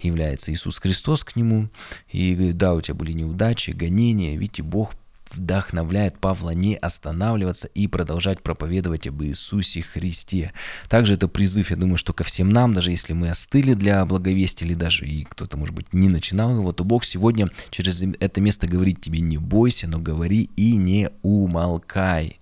является 0.00 0.52
Иисус 0.52 0.78
Христос 0.78 1.24
к 1.24 1.34
нему 1.34 1.68
и 2.08 2.34
говорит, 2.34 2.58
да, 2.58 2.74
у 2.74 2.80
тебя 2.80 2.94
были 2.94 3.12
неудачи, 3.12 3.72
гонения, 3.72 4.36
видите, 4.36 4.62
Бог 4.62 4.94
вдохновляет 5.34 6.18
Павла 6.18 6.50
не 6.50 6.76
останавливаться 6.76 7.68
и 7.68 7.86
продолжать 7.86 8.42
проповедовать 8.42 9.06
об 9.06 9.22
Иисусе 9.22 9.82
Христе. 9.82 10.52
Также 10.88 11.14
это 11.14 11.28
призыв, 11.28 11.70
я 11.70 11.76
думаю, 11.76 11.96
что 11.96 12.12
ко 12.12 12.24
всем 12.24 12.50
нам, 12.50 12.74
даже 12.74 12.90
если 12.90 13.12
мы 13.12 13.30
остыли 13.30 13.74
для 13.74 14.04
благовестия 14.04 14.66
или 14.66 14.74
даже 14.74 15.06
и 15.06 15.24
кто-то, 15.24 15.56
может 15.56 15.74
быть, 15.74 15.92
не 15.92 16.08
начинал 16.08 16.54
его, 16.54 16.72
то 16.72 16.84
Бог 16.84 17.04
сегодня 17.04 17.48
через 17.70 18.02
это 18.02 18.40
место 18.40 18.66
говорит 18.66 19.00
тебе 19.00 19.20
не 19.20 19.38
бойся, 19.38 19.88
но 19.88 19.98
говори 19.98 20.50
и 20.56 20.76
не 20.76 21.10
умолкай. 21.22 22.40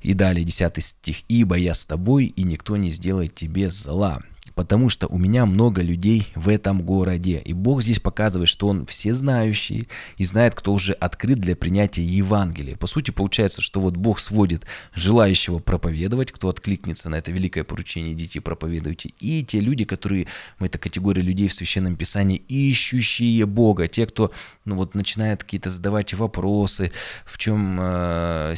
И 0.00 0.12
далее 0.12 0.44
10 0.44 0.82
стих. 0.82 1.16
«Ибо 1.28 1.56
я 1.56 1.74
с 1.74 1.84
тобой, 1.86 2.26
и 2.26 2.42
никто 2.42 2.76
не 2.76 2.90
сделает 2.90 3.34
тебе 3.34 3.70
зла» 3.70 4.22
потому 4.54 4.88
что 4.88 5.06
у 5.08 5.18
меня 5.18 5.46
много 5.46 5.82
людей 5.82 6.28
в 6.34 6.48
этом 6.48 6.82
городе. 6.82 7.42
И 7.44 7.52
Бог 7.52 7.82
здесь 7.82 7.98
показывает, 7.98 8.48
что 8.48 8.68
Он 8.68 8.86
всезнающий 8.86 9.88
и 10.16 10.24
знает, 10.24 10.54
кто 10.54 10.72
уже 10.72 10.92
открыт 10.92 11.38
для 11.38 11.56
принятия 11.56 12.04
Евангелия. 12.04 12.76
По 12.76 12.86
сути, 12.86 13.10
получается, 13.10 13.62
что 13.62 13.80
вот 13.80 13.96
Бог 13.96 14.18
сводит 14.18 14.64
желающего 14.94 15.58
проповедовать, 15.58 16.32
кто 16.32 16.48
откликнется 16.48 17.08
на 17.08 17.16
это 17.16 17.32
великое 17.32 17.64
поручение 17.64 18.14
«Дети 18.14 18.38
проповедуйте», 18.38 19.12
и 19.20 19.44
те 19.44 19.60
люди, 19.60 19.84
которые, 19.84 20.26
это 20.60 20.78
категория 20.78 21.22
людей 21.22 21.48
в 21.48 21.52
Священном 21.52 21.96
Писании, 21.96 22.36
ищущие 22.48 23.46
Бога, 23.46 23.88
те, 23.88 24.06
кто 24.06 24.32
ну, 24.64 24.76
вот, 24.76 24.94
начинает 24.94 25.42
какие-то 25.42 25.70
задавать 25.70 26.14
вопросы, 26.14 26.92
в 27.24 27.38
чем 27.38 27.78
э, 27.80 28.54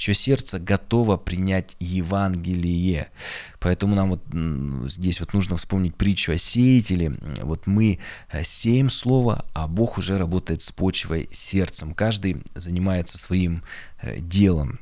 чье 0.00 0.14
сердце 0.14 0.58
готово 0.58 1.18
принять 1.18 1.76
Евангелие. 1.78 3.10
Поэтому 3.58 3.94
нам 3.94 4.10
вот 4.10 4.90
здесь 4.90 5.20
вот 5.20 5.34
нужно 5.34 5.58
вспомнить 5.58 5.94
притчу 5.94 6.32
о 6.32 6.38
сеятеле. 6.38 7.18
Вот 7.42 7.66
мы 7.66 7.98
э, 8.32 8.42
сеем 8.42 8.88
слово, 8.88 9.44
а 9.52 9.68
Бог 9.68 9.98
уже 9.98 10.16
работает 10.16 10.62
с 10.62 10.72
почвой 10.72 11.28
сердцем. 11.32 11.92
Каждый 11.92 12.42
занимается 12.54 13.18
своим 13.18 13.62
э, 14.00 14.18
делом. 14.20 14.80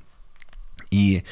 И 0.93 1.25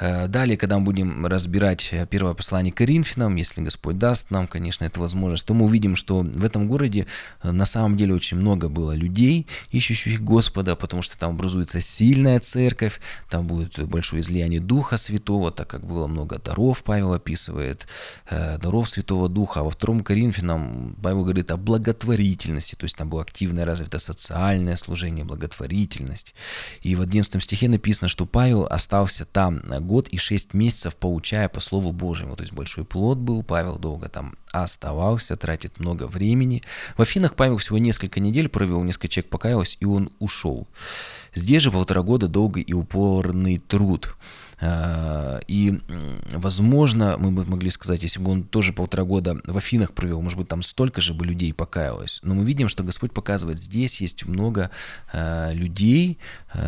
далее, 0.00 0.56
когда 0.56 0.78
мы 0.78 0.84
будем 0.84 1.26
разбирать 1.26 1.88
э, 1.92 2.06
первое 2.06 2.34
послание 2.34 2.72
Коринфянам, 2.72 3.36
если 3.36 3.60
Господь 3.60 3.96
даст 3.96 4.30
нам, 4.30 4.48
конечно, 4.48 4.84
эту 4.84 5.00
возможность, 5.00 5.46
то 5.46 5.54
мы 5.54 5.66
увидим, 5.66 5.94
что 5.94 6.20
в 6.20 6.44
этом 6.44 6.66
городе 6.66 7.06
э, 7.42 7.52
на 7.52 7.64
самом 7.64 7.96
деле 7.96 8.14
очень 8.14 8.36
много 8.36 8.68
было 8.68 8.92
людей, 8.92 9.46
ищущих 9.70 10.20
Господа, 10.20 10.74
потому 10.74 11.02
что 11.02 11.16
там 11.16 11.34
образуется 11.34 11.80
сильная 11.80 12.40
церковь, 12.40 13.00
там 13.30 13.46
будет 13.46 13.84
большое 13.86 14.20
излияние 14.20 14.60
Духа 14.60 14.96
Святого, 14.96 15.52
так 15.52 15.68
как 15.68 15.86
было 15.86 16.08
много 16.08 16.38
даров, 16.38 16.82
Павел 16.82 17.12
описывает, 17.12 17.86
э, 18.30 18.58
даров 18.58 18.88
Святого 18.88 19.28
Духа. 19.28 19.60
А 19.60 19.62
во 19.62 19.70
втором 19.70 20.00
Коринфянам 20.00 20.96
Павел 21.00 21.22
говорит 21.22 21.52
о 21.52 21.56
благотворительности, 21.56 22.74
то 22.74 22.84
есть 22.84 22.96
там 22.96 23.08
было 23.08 23.22
активное 23.22 23.64
развито 23.64 23.98
социальное 23.98 24.76
служение, 24.76 25.24
благотворительность. 25.24 26.34
И 26.82 26.96
в 26.96 27.00
11 27.00 27.40
стихе 27.42 27.68
написано, 27.68 28.08
что 28.08 28.26
Павел 28.26 28.66
остался 28.68 29.24
там 29.24 29.60
год 29.84 30.08
и 30.08 30.16
шесть 30.16 30.54
месяцев, 30.54 30.96
получая 30.96 31.48
по 31.48 31.60
Слову 31.60 31.92
Божьему. 31.92 32.36
То 32.36 32.42
есть 32.42 32.52
большой 32.52 32.84
плод 32.84 33.18
был, 33.18 33.42
Павел 33.42 33.78
долго 33.78 34.08
там 34.08 34.36
оставался, 34.52 35.36
тратит 35.36 35.80
много 35.80 36.06
времени. 36.06 36.62
В 36.96 37.02
Афинах 37.02 37.34
Павел 37.34 37.58
всего 37.58 37.78
несколько 37.78 38.20
недель 38.20 38.48
провел, 38.48 38.82
несколько 38.82 39.08
человек 39.08 39.30
покаялось, 39.30 39.76
и 39.80 39.84
он 39.84 40.10
ушел. 40.18 40.66
Здесь 41.34 41.62
же 41.62 41.70
полтора 41.70 42.02
года 42.02 42.28
долгий 42.28 42.62
и 42.62 42.72
упорный 42.72 43.58
труд. 43.58 44.14
А, 44.60 45.40
и, 45.48 45.80
возможно, 46.32 47.16
мы 47.18 47.32
бы 47.32 47.44
могли 47.44 47.70
сказать, 47.70 48.02
если 48.02 48.20
бы 48.20 48.30
он 48.30 48.44
тоже 48.44 48.72
полтора 48.72 49.04
года 49.04 49.36
в 49.44 49.56
Афинах 49.56 49.92
провел, 49.92 50.22
может 50.22 50.38
быть, 50.38 50.48
там 50.48 50.62
столько 50.62 51.00
же 51.00 51.12
бы 51.12 51.26
людей 51.26 51.52
покаялось. 51.52 52.20
Но 52.22 52.34
мы 52.34 52.44
видим, 52.44 52.68
что 52.68 52.84
Господь 52.84 53.12
показывает, 53.12 53.58
здесь 53.58 54.00
есть 54.00 54.24
много 54.26 54.70
а, 55.12 55.52
людей, 55.52 56.18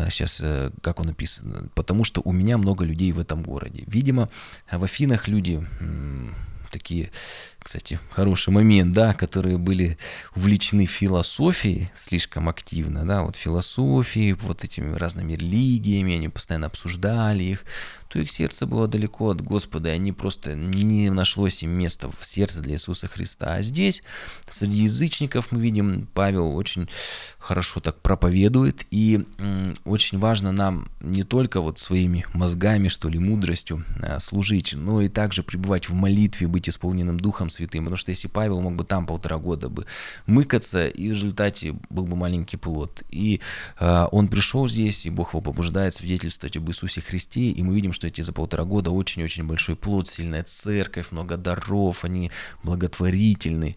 сейчас, 0.09 0.39
э, 0.41 0.71
как 0.81 0.99
он 0.99 1.07
написан, 1.07 1.71
потому 1.73 2.03
что 2.03 2.21
у 2.23 2.33
меня 2.33 2.57
много 2.57 2.83
людей 2.83 3.06
в 3.11 3.19
этом 3.19 3.43
городе. 3.43 3.83
Видимо, 3.87 4.29
в 4.71 4.83
Афинах 4.83 5.27
люди 5.27 5.65
такие, 6.71 7.11
кстати, 7.59 7.99
хороший 8.11 8.49
момент, 8.49 8.93
да, 8.93 9.13
которые 9.13 9.57
были 9.57 9.97
увлечены 10.35 10.85
философией 10.85 11.89
слишком 11.95 12.49
активно, 12.49 13.05
да, 13.05 13.23
вот 13.23 13.35
философией, 13.35 14.33
вот 14.33 14.63
этими 14.63 14.95
разными 14.95 15.33
религиями, 15.33 16.15
они 16.15 16.29
постоянно 16.29 16.67
обсуждали 16.67 17.43
их, 17.43 17.65
то 18.07 18.19
их 18.19 18.31
сердце 18.31 18.65
было 18.65 18.87
далеко 18.87 19.29
от 19.29 19.41
Господа, 19.41 19.89
и 19.89 19.93
они 19.93 20.11
просто 20.11 20.55
не 20.55 21.09
нашлось 21.09 21.63
им 21.63 21.71
места 21.71 22.09
в 22.09 22.25
сердце 22.25 22.61
для 22.61 22.75
Иисуса 22.75 23.07
Христа. 23.07 23.53
А 23.53 23.61
здесь, 23.61 24.03
среди 24.49 24.83
язычников, 24.83 25.51
мы 25.51 25.59
видим, 25.59 26.07
Павел 26.13 26.55
очень 26.55 26.89
хорошо 27.39 27.79
так 27.79 28.01
проповедует, 28.01 28.85
и 28.91 29.19
очень 29.85 30.19
важно 30.19 30.51
нам 30.51 30.89
не 30.99 31.23
только 31.23 31.61
вот 31.61 31.79
своими 31.79 32.25
мозгами, 32.33 32.87
что 32.87 33.09
ли, 33.09 33.19
мудростью 33.19 33.85
а, 34.01 34.19
служить, 34.19 34.73
но 34.73 35.01
и 35.01 35.09
также 35.09 35.43
пребывать 35.43 35.89
в 35.89 35.93
молитве, 35.93 36.47
быть 36.47 36.67
исполненным 36.67 37.19
Духом 37.19 37.49
Святым, 37.49 37.85
потому 37.85 37.97
что 37.97 38.11
если 38.11 38.27
Павел 38.27 38.59
мог 38.61 38.75
бы 38.75 38.83
там 38.83 39.05
полтора 39.05 39.37
года 39.37 39.69
бы 39.69 39.85
мыкаться, 40.25 40.87
и 40.87 41.07
в 41.07 41.11
результате 41.11 41.75
был 41.89 42.05
бы 42.05 42.15
маленький 42.15 42.57
плод. 42.57 43.03
И 43.09 43.39
э, 43.79 44.05
он 44.11 44.27
пришел 44.27 44.67
здесь, 44.67 45.05
и 45.05 45.09
Бог 45.09 45.33
его 45.33 45.41
побуждает 45.41 45.93
свидетельствовать 45.93 46.57
об 46.57 46.69
Иисусе 46.69 47.01
Христе, 47.01 47.49
и 47.49 47.63
мы 47.63 47.75
видим, 47.75 47.93
что 47.93 48.06
эти 48.07 48.21
за 48.21 48.33
полтора 48.33 48.63
года 48.63 48.91
очень-очень 48.91 49.45
большой 49.45 49.75
плод, 49.75 50.07
сильная 50.07 50.43
церковь, 50.43 51.11
много 51.11 51.37
даров, 51.37 52.03
они 52.03 52.31
благотворительны. 52.63 53.75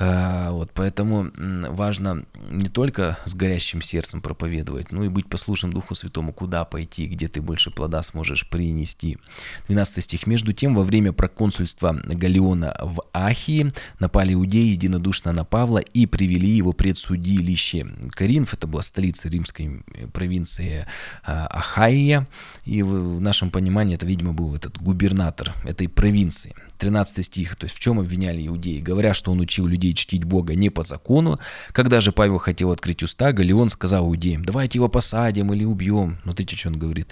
А, 0.00 0.52
вот, 0.52 0.70
поэтому 0.74 1.30
важно 1.36 2.24
не 2.50 2.68
только 2.68 3.18
с 3.24 3.34
горящим 3.34 3.82
сердцем 3.82 4.22
проповедовать, 4.22 4.92
но 4.92 5.02
и 5.02 5.08
быть 5.08 5.28
послушным 5.28 5.72
Духу 5.72 5.94
Святому, 5.94 6.32
куда 6.32 6.64
пойти, 6.64 7.06
где 7.06 7.26
ты 7.26 7.40
больше 7.40 7.70
плода 7.70 8.00
сможешь 8.02 8.48
принести. 8.48 9.18
12 9.66 10.04
стих. 10.04 10.26
«Между 10.26 10.52
тем, 10.52 10.74
во 10.74 10.82
время 10.82 11.12
проконсульства 11.12 11.92
Галиона 12.04 12.76
в 12.82 13.02
Ахии 13.12 13.72
напали 13.98 14.34
иудеи 14.34 14.66
единодушно 14.66 15.32
на 15.32 15.44
Павла 15.44 15.78
и 15.78 16.06
привели 16.06 16.48
его 16.48 16.72
пред 16.72 16.96
судилище. 16.96 17.86
Коринф, 18.10 18.54
это 18.54 18.66
была 18.66 18.82
столица 18.82 19.28
римской 19.28 19.82
провинции 20.12 20.86
а, 21.24 21.46
Ахайя, 21.48 22.28
и 22.64 22.82
в 22.82 23.20
нашем 23.20 23.50
понимании 23.50 23.96
это, 23.96 24.06
видимо, 24.06 24.32
был 24.32 24.54
этот 24.54 24.80
губернатор 24.80 25.52
этой 25.64 25.88
провинции. 25.88 26.54
13 26.78 27.24
стих, 27.24 27.56
то 27.56 27.64
есть 27.64 27.76
в 27.76 27.80
чем 27.80 28.00
обвиняли 28.00 28.46
иудеи, 28.46 28.80
говоря, 28.80 29.14
что 29.14 29.32
он 29.32 29.40
учил 29.40 29.66
людей 29.66 29.92
чтить 29.94 30.24
Бога 30.24 30.54
не 30.54 30.70
по 30.70 30.82
закону. 30.82 31.38
Когда 31.72 32.00
же 32.00 32.12
Павел 32.12 32.38
хотел 32.38 32.70
открыть 32.70 33.02
уста, 33.02 33.32
Галион 33.32 33.68
сказал 33.70 34.08
иудеям, 34.08 34.44
давайте 34.44 34.78
его 34.78 34.88
посадим 34.88 35.52
или 35.52 35.64
убьем. 35.64 36.18
Ты 36.36 36.46
что 36.56 36.68
он 36.68 36.78
говорит? 36.78 37.08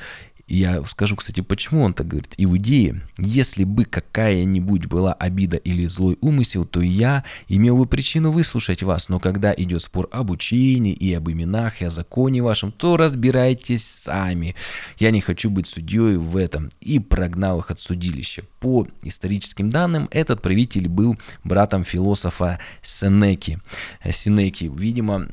Я 0.48 0.85
скажу, 0.85 1.16
кстати, 1.16 1.40
почему 1.40 1.82
он 1.82 1.92
так 1.92 2.06
говорит. 2.06 2.35
Иудеи, 2.37 3.02
если 3.18 3.64
бы 3.64 3.85
какая-нибудь 3.85 4.87
была 4.87 5.12
обида 5.12 5.56
или 5.56 5.87
злой 5.87 6.18
умысел, 6.20 6.64
то 6.64 6.80
я 6.80 7.24
имел 7.48 7.78
бы 7.78 7.87
причину 7.87 8.30
выслушать 8.30 8.85
вас. 8.85 9.09
Но 9.09 9.18
когда 9.18 9.52
идет 9.56 9.82
спор 9.82 10.09
об 10.12 10.30
учении 10.30 10.92
и 10.92 11.12
об 11.14 11.28
именах, 11.28 11.80
и 11.82 11.85
о 11.87 11.90
законе 11.90 12.42
вашем, 12.42 12.70
то 12.70 12.96
разбирайтесь 12.96 13.85
сами. 13.85 14.54
Я 14.98 15.11
не 15.11 15.20
хочу 15.20 15.50
быть 15.50 15.66
судьей 15.66 16.16
в 16.16 16.37
этом. 16.37 16.70
И 16.80 17.00
прогнал 17.00 17.59
их 17.59 17.72
от 17.72 17.80
судилища. 17.80 18.44
По 18.61 18.87
историческим 19.02 19.68
данным, 19.68 20.06
этот 20.12 20.42
правитель 20.42 20.88
был 20.88 21.16
братом 21.42 21.82
философа 21.82 22.61
Сенеки. 22.82 23.59
Сенеки, 24.09 24.70
видимо, 24.72 25.26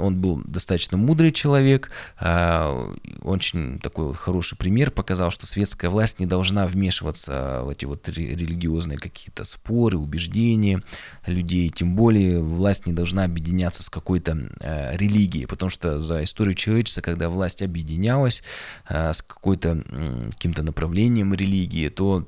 он 0.00 0.16
был 0.20 0.42
достаточно 0.44 0.96
мудрый 0.96 1.30
человек, 1.30 1.92
а, 2.18 2.92
очень 3.22 3.78
такой 3.78 4.06
вот 4.06 4.16
хороший 4.16 4.55
хороший 4.56 4.66
пример 4.66 4.90
показал, 4.90 5.30
что 5.30 5.46
светская 5.46 5.90
власть 5.90 6.20
не 6.20 6.26
должна 6.26 6.66
вмешиваться 6.66 7.62
в 7.62 7.68
эти 7.68 7.86
вот 7.86 8.08
религиозные 8.08 8.98
какие-то 8.98 9.44
споры, 9.44 9.98
убеждения 9.98 10.82
людей, 11.26 11.68
тем 11.68 11.94
более 11.94 12.42
власть 12.42 12.86
не 12.86 12.92
должна 12.92 13.24
объединяться 13.24 13.82
с 13.82 13.88
какой-то 13.88 14.36
э, 14.60 14.96
религией, 14.96 15.46
потому 15.46 15.70
что 15.70 16.00
за 16.00 16.22
историю 16.22 16.54
человечества, 16.54 17.02
когда 17.02 17.28
власть 17.28 17.62
объединялась 17.62 18.42
э, 18.88 19.12
с 19.12 19.22
какой-то 19.22 19.84
э, 19.88 20.30
каким-то 20.32 20.62
направлением 20.62 21.34
религии, 21.34 21.88
то 21.88 22.26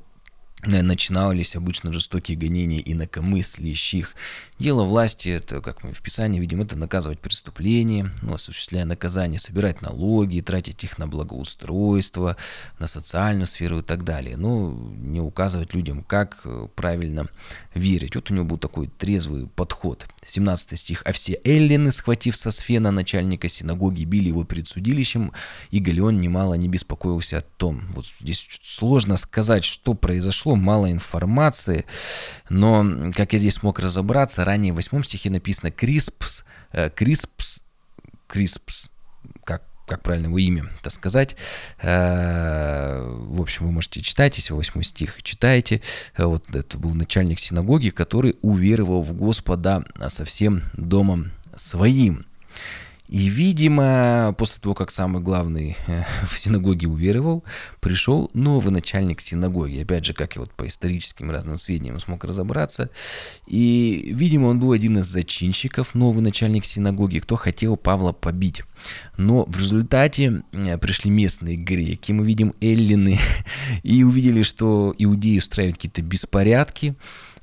начинались 0.64 1.54
обычно 1.54 1.92
жестокие 1.92 2.36
гонения 2.36 2.80
инакомыслящих. 2.80 4.14
Дело 4.58 4.82
власти, 4.82 5.28
это, 5.28 5.60
как 5.60 5.84
мы 5.84 5.92
в 5.92 6.02
Писании 6.02 6.40
видим, 6.40 6.60
это 6.60 6.76
наказывать 6.76 7.20
преступления, 7.20 8.10
ну, 8.22 8.34
осуществляя 8.34 8.84
наказание, 8.84 9.38
собирать 9.38 9.82
налоги, 9.82 10.40
тратить 10.40 10.82
их 10.82 10.98
на 10.98 11.06
благоустройство, 11.06 12.36
на 12.78 12.88
социальную 12.88 13.46
сферу 13.46 13.78
и 13.78 13.82
так 13.82 14.02
далее. 14.02 14.36
Но 14.36 14.72
не 14.72 15.20
указывать 15.20 15.74
людям, 15.74 16.02
как 16.02 16.40
э, 16.44 16.66
правильно 16.74 17.26
верить. 17.74 18.16
Вот 18.16 18.30
у 18.30 18.34
него 18.34 18.44
был 18.44 18.58
такой 18.58 18.88
трезвый 18.88 19.46
подход. 19.46 20.06
17 20.26 20.78
стих. 20.78 21.02
«А 21.04 21.12
все 21.12 21.40
эллины, 21.44 21.92
схватив 21.92 22.36
со 22.36 22.50
сфена 22.50 22.90
начальника 22.90 23.48
синагоги, 23.48 24.04
били 24.04 24.28
его 24.28 24.44
перед 24.44 24.66
судилищем, 24.66 25.32
и 25.70 25.78
Галеон 25.78 26.18
немало 26.18 26.54
не 26.54 26.68
беспокоился 26.68 27.38
о 27.38 27.42
том». 27.42 27.90
Вот 27.94 28.06
здесь 28.20 28.46
сложно 28.62 29.16
сказать, 29.16 29.64
что 29.64 29.94
произошло, 29.94 30.47
мало 30.56 30.90
информации, 30.90 31.84
но, 32.48 33.12
как 33.14 33.32
я 33.32 33.38
здесь 33.38 33.54
смог 33.54 33.78
разобраться, 33.78 34.44
ранее 34.44 34.72
в 34.72 34.76
8 34.76 35.02
стихе 35.02 35.30
написано 35.30 35.70
«Криспс», 35.70 36.44
э, 36.72 36.90
«Криспс», 36.90 37.60
«Криспс», 38.26 38.88
как 39.44 39.62
как 39.86 40.02
правильно 40.02 40.26
его 40.26 40.36
имя, 40.38 40.68
так 40.82 40.92
сказать. 40.92 41.34
Э, 41.80 43.00
в 43.02 43.40
общем, 43.40 43.64
вы 43.66 43.72
можете 43.72 44.02
читать, 44.02 44.36
если 44.36 44.52
8 44.52 44.82
стих 44.82 45.22
читаете. 45.22 45.80
Вот 46.18 46.54
это 46.54 46.76
был 46.76 46.92
начальник 46.94 47.38
синагоги, 47.38 47.88
который 47.88 48.36
уверовал 48.42 49.00
в 49.00 49.14
Господа 49.14 49.84
со 50.08 50.26
всем 50.26 50.64
домом 50.74 51.32
своим. 51.56 52.27
И, 53.08 53.28
видимо, 53.28 54.34
после 54.36 54.60
того, 54.60 54.74
как 54.74 54.90
самый 54.90 55.22
главный 55.22 55.76
э, 55.86 56.04
в 56.30 56.38
синагоге 56.38 56.86
уверовал, 56.86 57.42
пришел 57.80 58.30
новый 58.34 58.70
начальник 58.70 59.20
синагоги. 59.20 59.82
Опять 59.82 60.04
же, 60.04 60.12
как 60.12 60.36
я 60.36 60.42
вот 60.42 60.52
по 60.52 60.66
историческим 60.66 61.30
разным 61.30 61.56
сведениям 61.56 62.00
смог 62.00 62.24
разобраться. 62.24 62.90
И, 63.46 64.12
видимо, 64.14 64.46
он 64.46 64.60
был 64.60 64.72
один 64.72 64.98
из 64.98 65.06
зачинщиков, 65.06 65.94
новый 65.94 66.22
начальник 66.22 66.64
синагоги, 66.64 67.18
кто 67.18 67.36
хотел 67.36 67.76
Павла 67.76 68.12
побить. 68.12 68.62
Но 69.16 69.44
в 69.46 69.58
результате 69.58 70.42
э, 70.52 70.76
пришли 70.76 71.10
местные 71.10 71.56
греки, 71.56 72.12
мы 72.12 72.26
видим 72.26 72.52
эллины, 72.60 73.18
и 73.82 74.02
увидели, 74.02 74.42
что 74.42 74.94
иудеи 74.98 75.38
устраивают 75.38 75.76
какие-то 75.76 76.02
беспорядки, 76.02 76.94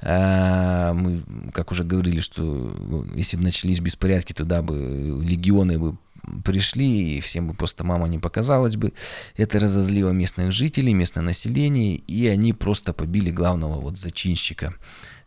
мы, 0.05 1.21
как 1.51 1.71
уже 1.71 1.83
говорили, 1.83 2.21
что 2.21 2.75
если 3.15 3.37
бы 3.37 3.43
начались 3.43 3.79
беспорядки, 3.79 4.33
туда 4.33 4.61
бы 4.61 5.19
легионы 5.23 5.79
бы 5.79 5.97
пришли, 6.43 7.17
и 7.17 7.21
всем 7.21 7.47
бы 7.47 7.53
просто 7.53 7.83
мама 7.83 8.07
не 8.07 8.19
показалась 8.19 8.75
бы. 8.75 8.93
Это 9.37 9.59
разозлило 9.59 10.11
местных 10.11 10.51
жителей, 10.51 10.93
местное 10.93 11.23
население, 11.23 11.95
и 11.95 12.27
они 12.27 12.53
просто 12.53 12.93
побили 12.93 13.31
главного 13.31 13.79
вот 13.79 13.97
зачинщика 13.97 14.73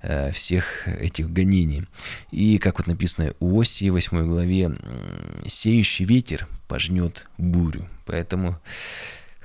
э, 0.01 0.33
всех 0.33 0.87
этих 0.87 1.31
гонений. 1.33 1.85
И, 2.31 2.59
как 2.59 2.79
вот 2.79 2.87
написано 2.87 3.33
у 3.41 3.61
Оси, 3.61 3.91
8 3.91 4.27
главе, 4.27 4.77
«Сеющий 5.47 6.05
ветер 6.05 6.47
пожнет 6.69 7.27
бурю». 7.37 7.87
Поэтому 8.07 8.59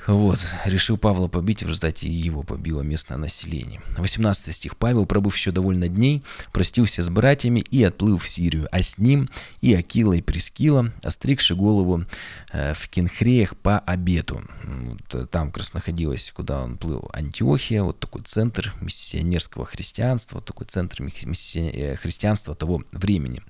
вот, 0.07 0.39
решил 0.65 0.97
Павла 0.97 1.27
побить, 1.27 1.63
в 1.63 1.67
результате 1.67 2.09
его 2.09 2.43
побило 2.43 2.81
местное 2.81 3.17
население. 3.17 3.81
18 3.97 4.53
стих. 4.53 4.77
Павел, 4.77 5.05
пробыв 5.05 5.35
еще 5.35 5.51
довольно 5.51 5.87
дней, 5.87 6.23
простился 6.51 7.01
с 7.01 7.09
братьями 7.09 7.59
и 7.59 7.83
отплыл 7.83 8.17
в 8.17 8.27
Сирию, 8.27 8.67
а 8.71 8.81
с 8.81 8.97
ним 8.97 9.29
и 9.61 9.73
Акила, 9.73 10.13
и 10.13 10.21
Прескила, 10.21 10.91
остригши 11.03 11.55
голову 11.55 12.05
э, 12.51 12.73
в 12.73 12.89
Кенхреях 12.89 13.55
по 13.57 13.79
обету. 13.79 14.41
Вот, 14.63 15.15
э, 15.15 15.25
там 15.27 15.51
как 15.51 15.59
раз 15.59 15.73
находилась, 15.73 16.31
куда 16.35 16.63
он 16.63 16.77
плыл, 16.77 17.09
Антиохия, 17.13 17.83
вот 17.83 17.99
такой 17.99 18.21
центр 18.23 18.73
миссионерского 18.81 19.65
христианства, 19.65 20.35
вот 20.35 20.45
такой 20.45 20.65
центр. 20.67 21.01
Э, 21.01 21.95
христианства 21.95 22.55
того 22.55 22.83
времени. 22.91 23.41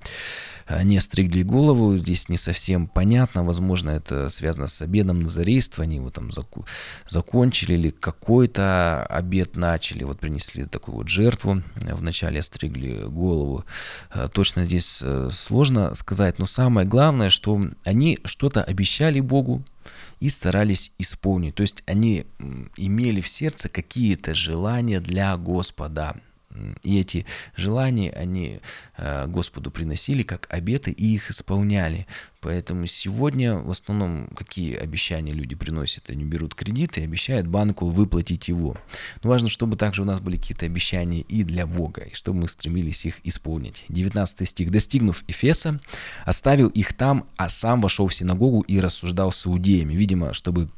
Они 0.66 0.98
остригли 0.98 1.44
голову, 1.44 1.98
здесь 1.98 2.30
не 2.30 2.38
совсем 2.38 2.88
понятно, 2.88 3.44
возможно, 3.44 3.90
это 3.90 4.30
связано 4.30 4.68
с 4.68 4.82
обедом 4.82 5.22
назарейства, 5.22 5.84
они 5.84 5.98
его 5.98 6.10
там 6.10 6.32
за 6.32 6.43
закончили 7.08 7.74
или 7.74 7.90
какой-то 7.90 9.06
обед 9.06 9.56
начали, 9.56 10.04
вот 10.04 10.20
принесли 10.20 10.66
такую 10.66 10.98
вот 10.98 11.10
жертву, 11.10 11.62
вначале 11.76 12.42
стригли 12.42 13.04
голову. 13.08 13.66
Э, 14.14 14.28
точно 14.32 14.66
здесь 14.66 15.02
э, 15.04 15.30
сложно 15.32 15.94
сказать, 15.96 16.40
но 16.40 16.46
самое 16.46 16.88
главное, 16.88 17.30
что 17.30 17.62
они 17.86 18.20
что-то 18.26 18.64
обещали 18.64 19.20
Богу, 19.20 19.64
и 20.20 20.30
старались 20.30 20.94
исполнить. 20.98 21.56
То 21.56 21.64
есть 21.64 21.84
они 21.86 22.26
имели 22.78 23.20
в 23.20 23.28
сердце 23.28 23.68
какие-то 23.68 24.34
желания 24.34 25.02
для 25.02 25.36
Господа. 25.36 26.16
И 26.84 27.00
эти 27.00 27.26
желания 27.56 28.12
они 28.12 28.60
э, 28.98 29.28
Господу 29.28 29.72
приносили 29.72 30.24
как 30.24 30.48
обеты 30.52 30.92
и 30.92 31.16
их 31.16 31.32
исполняли. 31.32 32.08
Поэтому 32.42 32.88
сегодня 32.88 33.56
в 33.56 33.72
основном 33.72 34.28
какие 34.36 34.76
обещания 34.76 35.32
люди 35.32 35.56
приносят? 35.56 36.10
Они 36.10 36.26
берут 36.26 36.56
кредит 36.56 36.98
и 36.98 37.02
обещают 37.02 37.48
банку 37.48 37.88
выплатить 37.88 38.50
его. 38.50 38.78
Но 39.24 39.30
важно, 39.30 39.50
чтобы 39.50 39.78
также 39.78 40.02
у 40.02 40.06
нас 40.06 40.20
были 40.20 40.38
какие-то 40.38 40.66
обещания 40.66 41.22
и 41.22 41.44
для 41.44 41.66
Бога, 41.66 42.02
и 42.02 42.14
чтобы 42.14 42.42
мы 42.42 42.48
стремились 42.48 43.06
их 43.06 43.20
исполнить. 43.24 43.86
19 43.90 44.48
стих. 44.48 44.72
«Достигнув 44.72 45.24
Эфеса, 45.28 45.80
оставил 46.26 46.68
их 46.68 46.94
там, 46.94 47.28
а 47.38 47.50
сам 47.50 47.82
вошел 47.82 48.08
в 48.08 48.14
синагогу 48.14 48.62
и 48.62 48.80
рассуждал 48.80 49.32
с 49.32 49.48
иудеями». 49.48 49.94
Видимо, 49.94 50.34
чтобы 50.34 50.70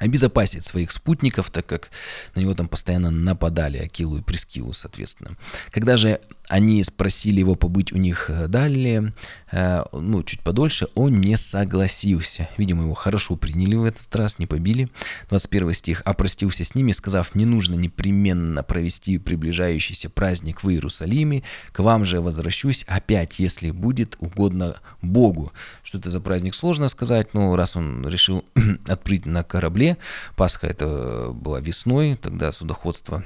обезопасить 0.00 0.64
своих 0.64 0.90
спутников, 0.90 1.50
так 1.50 1.66
как 1.66 1.90
на 2.34 2.40
него 2.40 2.54
там 2.54 2.68
постоянно 2.68 3.10
нападали, 3.10 3.78
Акилу 3.78 4.18
и 4.18 4.22
Прескилу, 4.22 4.72
соответственно. 4.72 5.36
Когда 5.70 5.96
же 5.96 6.20
они 6.50 6.82
спросили 6.82 7.38
его 7.38 7.54
побыть 7.54 7.92
у 7.92 7.96
них 7.96 8.28
э, 8.28 8.48
далее, 8.48 9.12
э, 9.52 9.84
ну, 9.92 10.22
чуть 10.24 10.40
подольше, 10.40 10.88
он 10.96 11.14
не 11.14 11.36
согласился. 11.36 12.48
Видимо, 12.58 12.82
его 12.82 12.94
хорошо 12.94 13.36
приняли 13.36 13.76
в 13.76 13.84
этот 13.84 14.14
раз, 14.16 14.40
не 14.40 14.46
побили. 14.46 14.90
21 15.28 15.72
стих. 15.74 16.02
«Опростился 16.04 16.64
с 16.64 16.74
ними, 16.74 16.90
сказав, 16.90 17.36
не 17.36 17.44
нужно 17.44 17.76
непременно 17.76 18.64
провести 18.64 19.18
приближающийся 19.18 20.10
праздник 20.10 20.64
в 20.64 20.68
Иерусалиме, 20.68 21.44
к 21.70 21.78
вам 21.78 22.04
же 22.04 22.20
возвращусь 22.20 22.84
опять, 22.88 23.38
если 23.38 23.70
будет 23.70 24.16
угодно 24.18 24.80
Богу». 25.02 25.52
Что 25.84 25.98
это 25.98 26.10
за 26.10 26.20
праздник, 26.20 26.56
сложно 26.56 26.88
сказать, 26.88 27.32
но 27.32 27.54
раз 27.54 27.76
он 27.76 28.06
решил 28.08 28.44
отплыть 28.88 29.24
на 29.24 29.44
корабле, 29.44 29.98
Пасха 30.34 30.66
это 30.66 31.30
была 31.32 31.60
весной, 31.60 32.16
тогда 32.16 32.50
судоходство 32.50 33.22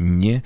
не, 0.00 0.42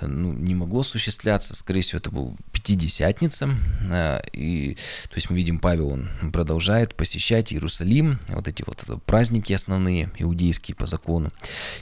ну, 0.00 0.32
не 0.32 0.56
могло 0.56 0.80
осуществляться. 0.80 1.27
Скорее 1.38 1.82
всего, 1.82 1.98
это 1.98 2.10
был 2.10 2.36
Пятидесятница. 2.52 3.50
А, 3.90 4.22
и, 4.32 4.74
то 4.74 5.14
есть 5.14 5.30
мы 5.30 5.36
видим, 5.36 5.58
Павел 5.58 5.88
он 5.88 6.08
продолжает 6.32 6.94
посещать 6.94 7.52
Иерусалим, 7.52 8.18
вот 8.28 8.48
эти 8.48 8.62
вот 8.66 8.84
праздники 9.04 9.52
основные, 9.52 10.10
иудейские 10.18 10.74
по 10.74 10.86
закону. 10.86 11.32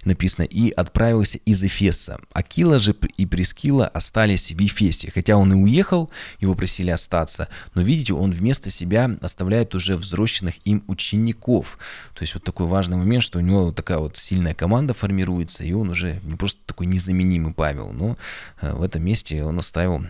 Написано, 0.04 0.44
и 0.44 0.70
отправился 0.70 1.38
из 1.38 1.62
Эфеса. 1.62 2.20
Акила 2.32 2.78
же 2.78 2.94
и 3.16 3.26
Прескила 3.26 3.88
остались 3.88 4.52
в 4.52 4.60
Ефесе. 4.60 5.10
Хотя 5.12 5.36
он 5.36 5.52
и 5.52 5.56
уехал, 5.56 6.10
его 6.40 6.54
просили 6.54 6.90
остаться, 6.90 7.48
но 7.74 7.82
видите, 7.82 8.14
он 8.14 8.32
вместо 8.32 8.70
себя 8.70 9.10
оставляет 9.20 9.74
уже 9.74 9.96
взросленных 9.96 10.54
им 10.64 10.84
учеников. 10.86 11.78
То 12.14 12.22
есть 12.22 12.34
вот 12.34 12.44
такой 12.44 12.66
важный 12.66 12.96
момент, 12.96 13.22
что 13.22 13.38
у 13.38 13.42
него 13.42 13.66
вот 13.66 13.76
такая 13.76 13.98
вот 13.98 14.16
сильная 14.16 14.54
команда 14.54 14.94
формируется, 14.94 15.64
и 15.64 15.72
он 15.72 15.90
уже 15.90 16.20
не 16.22 16.36
просто 16.36 16.60
такой 16.66 16.86
незаменимый 16.86 17.52
Павел, 17.52 17.92
но 17.92 18.16
э, 18.60 18.72
в 18.72 18.82
этом 18.82 19.04
месте 19.04 19.35
он 19.44 19.58
оставил 19.58 20.04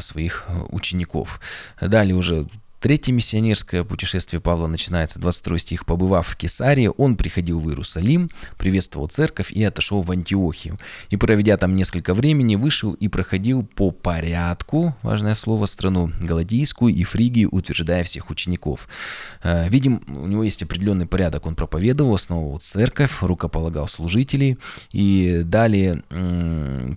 своих 0.00 0.46
учеников. 0.70 1.40
Далее 1.80 2.14
уже 2.14 2.46
Третье 2.84 3.12
миссионерское 3.12 3.82
путешествие 3.82 4.42
Павла 4.42 4.66
начинается, 4.66 5.18
22 5.18 5.56
стих. 5.56 5.86
«Побывав 5.86 6.26
в 6.26 6.36
Кесарии, 6.36 6.90
он 6.98 7.16
приходил 7.16 7.58
в 7.58 7.70
Иерусалим, 7.70 8.28
приветствовал 8.58 9.08
церковь 9.08 9.50
и 9.52 9.64
отошел 9.64 10.02
в 10.02 10.10
Антиохию. 10.10 10.76
И, 11.08 11.16
проведя 11.16 11.56
там 11.56 11.74
несколько 11.76 12.12
времени, 12.12 12.56
вышел 12.56 12.92
и 12.92 13.08
проходил 13.08 13.64
по 13.64 13.90
порядку, 13.90 14.94
важное 15.00 15.34
слово, 15.34 15.64
страну 15.64 16.10
Галадийскую 16.20 16.92
и 16.92 17.04
Фригию, 17.04 17.48
утверждая 17.52 18.04
всех 18.04 18.28
учеников». 18.28 18.86
Э, 19.42 19.66
видим, 19.70 20.02
у 20.06 20.26
него 20.26 20.44
есть 20.44 20.62
определенный 20.62 21.06
порядок. 21.06 21.46
Он 21.46 21.54
проповедовал, 21.54 22.12
основывал 22.12 22.58
церковь, 22.58 23.22
рукополагал 23.22 23.88
служителей. 23.88 24.58
И 24.92 25.40
далее 25.42 26.02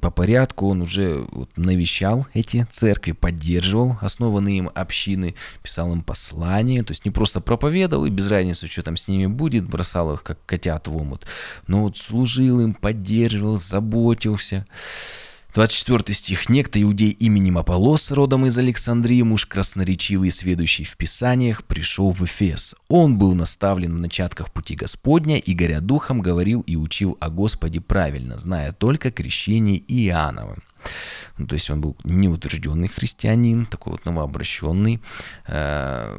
по 0.01 0.11
порядку 0.11 0.67
он 0.67 0.81
уже 0.81 1.25
навещал 1.55 2.27
эти 2.33 2.67
церкви, 2.69 3.13
поддерживал 3.13 3.97
основанные 4.01 4.57
им 4.57 4.69
общины, 4.75 5.33
писал 5.63 5.76
писал 5.77 5.93
им 5.93 6.01
послание, 6.01 6.81
то 6.81 6.91
есть 6.91 7.05
не 7.05 7.11
просто 7.11 7.39
проповедовал 7.39 8.05
и 8.05 8.09
без 8.09 8.27
разницы, 8.29 8.65
что 8.65 8.81
там 8.81 8.95
с 8.95 9.07
ними 9.07 9.27
будет, 9.27 9.69
бросал 9.69 10.11
их 10.11 10.23
как 10.23 10.43
котят 10.47 10.87
в 10.87 10.97
омут, 10.97 11.27
но 11.67 11.83
вот 11.83 11.97
служил 11.97 12.61
им, 12.61 12.73
поддерживал, 12.73 13.57
заботился. 13.57 14.65
24 15.53 16.15
стих. 16.15 16.49
«Некто 16.49 16.81
иудей 16.81 17.11
именем 17.11 17.59
Аполлос, 17.59 18.11
родом 18.11 18.47
из 18.47 18.57
Александрии, 18.57 19.21
муж 19.21 19.45
красноречивый 19.45 20.29
и 20.29 20.31
сведущий 20.31 20.83
в 20.83 20.97
Писаниях, 20.97 21.63
пришел 21.63 22.11
в 22.11 22.23
Эфес. 22.23 22.75
Он 22.87 23.17
был 23.19 23.35
наставлен 23.35 23.97
в 23.97 24.01
начатках 24.01 24.51
пути 24.51 24.75
Господня 24.75 25.37
и, 25.37 25.53
горя 25.53 25.79
духом, 25.79 26.21
говорил 26.21 26.61
и 26.61 26.75
учил 26.75 27.17
о 27.19 27.29
Господе 27.29 27.81
правильно, 27.81 28.39
зная 28.39 28.71
только 28.71 29.11
крещение 29.11 29.77
Иоаннова». 29.77 30.57
Ну, 31.37 31.45
то 31.45 31.53
есть 31.53 31.69
он 31.69 31.81
был 31.81 31.95
неутвержденный 32.03 32.87
христианин, 32.87 33.65
такой 33.65 33.93
вот 33.93 34.05
новообращенный. 34.05 35.01
Э, 35.47 36.15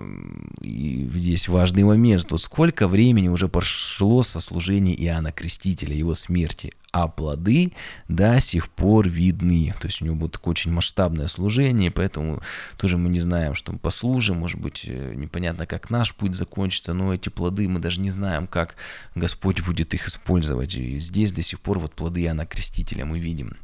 и 0.60 1.08
здесь 1.12 1.48
важный 1.48 1.82
момент, 1.82 2.30
вот 2.30 2.42
сколько 2.42 2.88
времени 2.88 3.28
уже 3.28 3.48
прошло 3.48 4.22
со 4.22 4.40
служения 4.40 4.94
Иоанна 4.94 5.32
Крестителя, 5.32 5.94
его 5.94 6.14
смерти, 6.14 6.72
а 6.92 7.08
плоды 7.08 7.72
до 8.08 8.40
сих 8.40 8.68
пор 8.68 9.08
видны. 9.08 9.74
То 9.80 9.88
есть 9.88 10.00
у 10.00 10.04
него 10.04 10.16
будет 10.16 10.32
такое 10.32 10.52
очень 10.52 10.72
масштабное 10.72 11.26
служение, 11.26 11.90
поэтому 11.90 12.40
тоже 12.76 12.96
мы 12.96 13.08
не 13.08 13.20
знаем, 13.20 13.54
что 13.54 13.72
мы 13.72 13.78
послужим, 13.78 14.38
может 14.38 14.60
быть, 14.60 14.84
э, 14.86 15.14
непонятно, 15.14 15.66
как 15.66 15.90
наш 15.90 16.14
путь 16.14 16.34
закончится, 16.34 16.92
но 16.92 17.12
эти 17.12 17.28
плоды 17.28 17.68
мы 17.68 17.80
даже 17.80 18.00
не 18.00 18.10
знаем, 18.10 18.46
как 18.46 18.76
Господь 19.14 19.62
будет 19.62 19.94
их 19.94 20.06
использовать. 20.06 20.76
И 20.76 21.00
здесь 21.00 21.32
до 21.32 21.42
сих 21.42 21.60
пор 21.60 21.78
вот 21.78 21.94
плоды 21.94 22.22
Иоанна 22.22 22.46
Крестителя 22.46 23.04
мы 23.04 23.18
видим. 23.18 23.56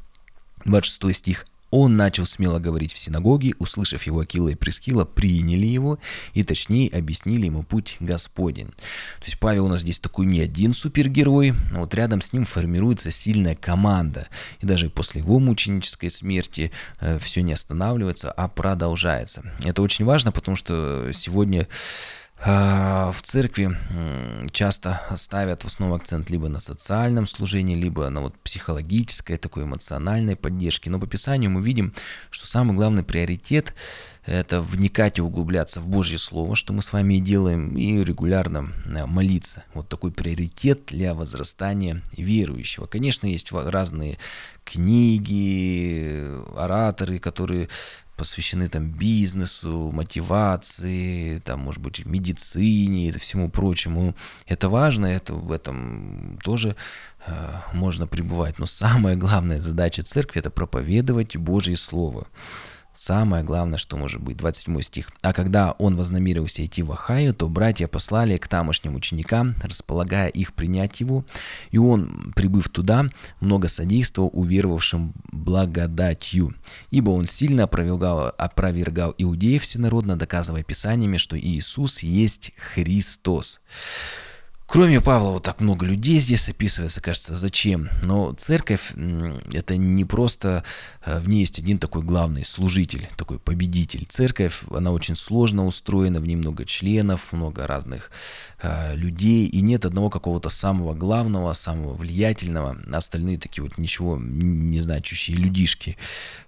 26 0.65 1.19
стих. 1.19 1.47
Он 1.77 1.97
начал 1.97 2.25
смело 2.25 2.61
говорить 2.61 2.93
в 2.93 2.99
синагоге, 2.99 3.55
услышав 3.59 4.05
его 4.05 4.21
Акила 4.21 4.49
и 4.49 4.55
Прескила, 4.55 5.05
приняли 5.05 5.67
его 5.67 5.99
и 6.33 6.45
точнее 6.45 6.89
объяснили 6.89 7.47
ему 7.47 7.65
путь 7.65 7.97
Господень. 7.99 8.69
То 8.69 9.25
есть 9.25 9.41
Павел 9.41 9.65
у 9.65 9.69
нас 9.69 9.81
здесь 9.81 9.99
такой 9.99 10.27
не 10.27 10.41
один 10.41 10.73
супергерой, 10.73 11.53
но 11.73 11.81
вот 11.81 11.93
рядом 11.97 12.21
с 12.21 12.33
ним 12.33 12.45
формируется 12.45 13.11
сильная 13.11 13.57
команда. 13.57 14.29
И 14.61 14.67
даже 14.67 14.89
после 14.89 15.23
его 15.23 15.41
мученической 15.41 16.11
смерти 16.11 16.71
э, 17.01 17.19
все 17.19 17.43
не 17.43 17.53
останавливается, 17.53 18.31
а 18.31 18.47
продолжается. 18.47 19.43
Это 19.65 19.83
очень 19.83 20.05
важно, 20.05 20.31
потому 20.31 20.57
что 20.57 21.11
сегодня 21.13 21.63
а, 21.63 21.67
в 22.39 23.17
церкви 23.23 23.77
часто 24.51 25.01
ставят 25.17 25.63
в 25.63 25.67
основном 25.67 25.97
акцент 25.97 26.31
либо 26.31 26.49
на 26.49 26.61
социальном 26.61 27.27
служении, 27.27 27.75
либо 27.75 28.09
на 28.11 28.21
вот 28.21 28.39
психологической, 28.41 29.37
такой 29.37 29.65
эмоциональной 29.65 30.37
поддержке. 30.37 30.91
Но 30.91 30.99
по 30.99 31.07
Писанию 31.07 31.51
мы 31.51 31.63
видим, 31.63 31.95
что 32.31 32.47
самый 32.47 32.75
главный 32.75 33.03
приоритет– 33.03 33.75
это 34.27 34.63
вникать 34.63 35.19
и 35.19 35.23
углубляться 35.23 35.81
в 35.81 35.89
Божье 35.89 36.17
Слово, 36.17 36.57
что 36.57 36.73
мы 36.73 36.81
с 36.81 36.93
вами 36.93 37.15
и 37.15 37.21
делаем, 37.21 37.77
и 37.77 38.03
регулярно 38.03 38.73
э, 38.87 39.05
молиться. 39.05 39.65
Вот 39.75 39.89
такой 39.89 40.13
приоритет 40.13 40.87
для 40.87 41.15
возрастания 41.15 42.03
верующего. 42.17 42.87
Конечно, 42.87 43.27
есть 43.27 43.53
разные 43.53 44.19
книги, 44.65 46.23
ораторы, 46.57 47.19
которые 47.19 47.69
посвящены 48.17 48.69
там 48.69 48.91
бизнесу, 48.91 49.91
мотивации, 49.93 51.39
там, 51.39 51.61
может 51.61 51.83
быть, 51.83 52.07
медицине 52.07 53.09
и 53.09 53.19
всему 53.19 53.51
прочему. 53.51 54.15
Это 54.47 54.69
важно, 54.69 55.07
это 55.07 55.35
в 55.35 55.53
этом 55.53 56.39
тоже 56.43 56.77
э, 57.27 57.33
можно 57.73 58.07
пребывать. 58.07 58.59
Но 58.59 58.67
самая 58.67 59.17
главная 59.17 59.61
задача 59.61 60.03
церкви– 60.03 60.41
это 60.41 60.51
проповедовать 60.51 61.37
Божье 61.37 61.77
Слово. 61.77 62.27
Самое 62.95 63.43
главное, 63.43 63.77
что 63.77 63.97
может 63.97 64.23
быть, 64.23 64.37
27 64.37 64.81
стих. 64.81 65.11
«А 65.21 65.33
когда 65.33 65.73
он 65.73 65.97
вознамерился 65.97 66.65
идти 66.65 66.83
в 66.83 66.93
Ахаю, 66.93 67.35
то 67.35 67.49
братья 67.49 67.89
послали 67.89 68.37
к 68.37 68.47
тамошним 68.47 68.95
ученикам, 68.95 69.57
располагая 69.63 70.29
их 70.29 70.55
принять 70.55 71.01
его, 71.01 71.25
и 71.73 71.79
он, 71.79 72.33
прибыв 72.37 72.69
туда, 72.69 73.07
много 73.41 73.67
содействовал 73.67 74.31
уверовавшим 74.33 75.13
благодатью, 75.33 76.55
ибо 76.91 77.11
он 77.11 77.27
сильно 77.27 77.65
опровергал, 77.65 78.33
опровергал 78.39 79.15
иудеев 79.19 79.63
всенародно, 79.63 80.17
доказывая 80.17 80.63
писаниями, 80.63 81.17
что 81.17 81.39
Иисус 81.39 82.01
есть 82.05 82.53
Христос». 82.75 83.61
Кроме 84.67 85.01
Павла, 85.01 85.31
вот 85.31 85.43
так 85.43 85.61
много 85.61 85.85
людей 85.85 86.19
здесь 86.19 86.49
описывается, 86.49 87.01
кажется, 87.01 87.35
зачем. 87.35 87.91
Но 88.03 88.33
церковь– 88.33 88.93
это 89.53 89.77
не 89.77 90.05
просто, 90.05 90.65
э, 91.05 91.21
в 91.21 91.29
ней 91.29 91.41
есть 91.41 91.59
один 91.59 91.79
такой 91.79 92.03
главный 92.03 92.45
служитель, 92.45 93.09
такой 93.17 93.39
победитель. 93.39 94.07
Церковь, 94.09 94.63
она 94.71 94.91
очень 94.91 95.17
сложно 95.17 95.67
устроена, 95.67 96.19
в 96.19 96.27
ней 96.27 96.35
много 96.35 96.65
членов, 96.65 97.33
много 97.33 97.67
разных 97.67 98.11
э, 98.63 98.97
людей, 98.97 99.47
и 99.47 99.61
нет 99.61 99.85
одного 99.85 100.09
какого-то 100.09 100.49
самого 100.49 100.95
главного, 100.95 101.53
самого 101.53 101.93
влиятельного. 101.93 102.77
Остальные 102.91 103.37
такие 103.37 103.63
вот 103.63 103.77
ничего 103.79 104.19
не 104.19 104.81
значащие 104.81 105.37
людишки. 105.37 105.99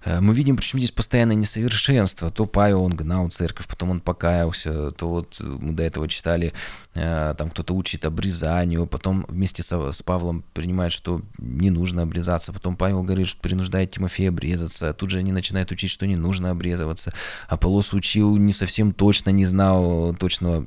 Э, 0.05 0.20
мы 0.20 0.35
видим, 0.35 0.57
причем 0.57 0.79
здесь 0.79 0.90
постоянное 0.90 1.37
несовершенство. 1.37 2.31
То 2.31 2.46
Павел, 2.46 2.83
он 2.83 2.96
гнал 2.96 3.29
церковь, 3.29 3.68
потом 3.68 3.90
он 3.90 4.00
покаялся, 4.00 4.90
то 4.92 5.11
вот 5.11 5.38
мы 5.38 5.74
до 5.74 5.83
этого 5.83 6.09
читали, 6.09 6.55
э, 6.94 7.35
там 7.37 7.50
кто-то 7.50 7.74
учит 7.74 8.06
обрезанию, 8.07 8.87
потом 8.87 9.27
вместе 9.29 9.62
со, 9.62 9.92
с 9.92 10.03
Павлом 10.03 10.45
принимает, 10.55 10.92
что 10.92 11.23
не 11.38 11.71
нужно 11.71 12.03
обрезаться, 12.03 12.53
потом 12.53 12.77
Павел 12.77 13.03
говорит, 13.03 13.29
что 13.29 13.40
принуждает 13.40 13.90
Тимофея 13.90 14.29
обрезаться, 14.29 14.92
тут 14.92 15.11
же 15.11 15.19
они 15.19 15.33
начинают 15.33 15.71
учить, 15.73 15.90
что 15.90 16.07
не 16.07 16.16
нужно 16.16 16.51
обрезываться. 16.51 17.12
Аполлос 17.49 17.92
учил 17.92 18.37
не 18.37 18.53
совсем 18.53 18.92
точно, 18.92 19.31
не 19.31 19.45
знал 19.45 20.14
точно 20.19 20.66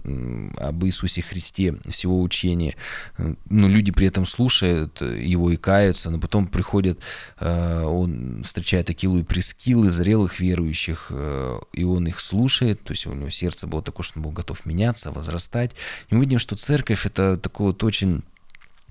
об 0.58 0.86
Иисусе 0.86 1.22
Христе, 1.22 1.76
всего 1.88 2.22
учения. 2.22 2.76
Но 3.18 3.68
люди 3.68 3.92
при 3.92 4.08
этом 4.08 4.26
слушают 4.26 5.02
его 5.02 5.52
и 5.52 5.58
каются, 5.58 6.10
но 6.10 6.20
потом 6.20 6.48
приходит, 6.48 7.00
э, 7.40 7.84
он 7.84 8.44
встречает 8.44 8.90
Акилу 8.90 9.20
и 9.20 9.24
Прескилы, 9.24 9.92
зрелых 9.92 10.40
верующих, 10.40 11.08
э, 11.10 11.60
и 11.74 11.84
он 11.84 12.08
их 12.08 12.20
слушает, 12.20 12.84
то 12.84 12.92
есть 12.92 13.06
у 13.08 13.14
него 13.14 13.30
сердце 13.30 13.68
было 13.68 13.82
такое, 13.82 14.04
что 14.04 14.20
он 14.20 14.24
был 14.24 14.32
готов 14.32 14.66
меняться, 14.66 15.12
возрастать. 15.12 15.72
И 16.10 16.16
мы 16.16 16.22
видим, 16.22 16.40
что 16.40 16.56
церковь 16.56 17.06
это 17.06 17.29
такое 17.38 17.68
вот 17.68 17.84
очень 17.84 18.24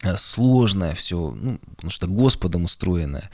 э, 0.02 0.16
сложное 0.16 0.94
все, 0.94 1.30
ну, 1.30 1.58
потому 1.76 1.90
что 1.90 2.06
Господом 2.06 2.64
устроенное. 2.64 3.30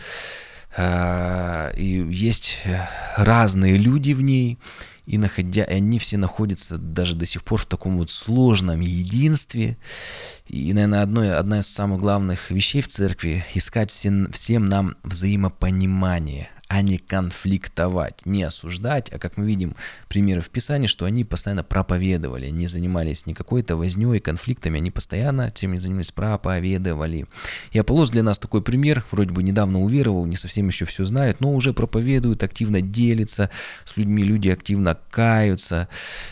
А, 0.77 1.71
и 1.77 2.05
есть 2.11 2.59
разные 3.17 3.77
люди 3.77 4.13
в 4.13 4.21
ней, 4.21 4.59
и, 5.07 5.19
находя, 5.19 5.65
и 5.65 5.75
они 5.75 5.99
все 5.99 6.17
находятся 6.17 6.79
даже 6.79 7.15
до 7.15 7.27
сих 7.27 7.45
пор 7.45 7.61
в 7.61 7.67
таком 7.67 7.99
вот 7.99 8.11
сложном 8.11 8.81
единстве. 8.81 9.77
И, 10.49 10.73
наверное, 10.73 11.03
одно, 11.03 11.39
одна 11.39 11.61
из 11.61 11.69
самых 11.69 12.01
главных 12.01 12.51
вещей 12.51 12.81
в 12.81 12.89
церкви– 12.89 13.45
искать 13.55 13.91
всем, 13.91 14.33
всем 14.33 14.67
нам 14.67 14.97
взаимопонимание 15.03 16.51
а 16.69 16.83
не 16.83 16.99
конфликтовать, 16.99 18.25
не 18.25 18.43
осуждать, 18.43 19.11
а 19.13 19.19
как 19.19 19.37
мы 19.37 19.47
видим 19.47 19.75
примеры 20.09 20.41
в 20.41 20.51
Писании, 20.51 20.87
что 20.87 21.05
они 21.05 21.25
постоянно 21.25 21.63
проповедовали, 21.63 22.49
не 22.51 22.67
занимались 22.67 23.27
не 23.27 23.35
какой-то 23.35 23.77
возней, 23.77 24.21
конфликтами, 24.21 24.79
они 24.79 24.91
постоянно 24.91 25.51
тем 25.51 25.73
не 25.73 25.79
занимались, 25.79 26.13
проповедовали. 26.13 27.27
И 27.73 27.79
Аполлос 27.79 28.11
для 28.11 28.23
нас 28.23 28.39
такой 28.39 28.63
пример, 28.63 29.05
вроде 29.11 29.31
бы 29.31 29.43
недавно 29.43 29.83
уверовал, 29.83 30.27
не 30.27 30.37
совсем 30.37 30.69
еще 30.69 30.85
все 30.85 31.05
знает, 31.05 31.41
но 31.41 31.53
уже 31.53 31.73
проповедует, 31.73 32.43
активно 32.43 32.81
делится 32.81 33.51
с 33.85 33.97
людьми, 33.97 34.23
люди 34.23 34.49
активно 34.49 34.99
каются, 35.11 35.89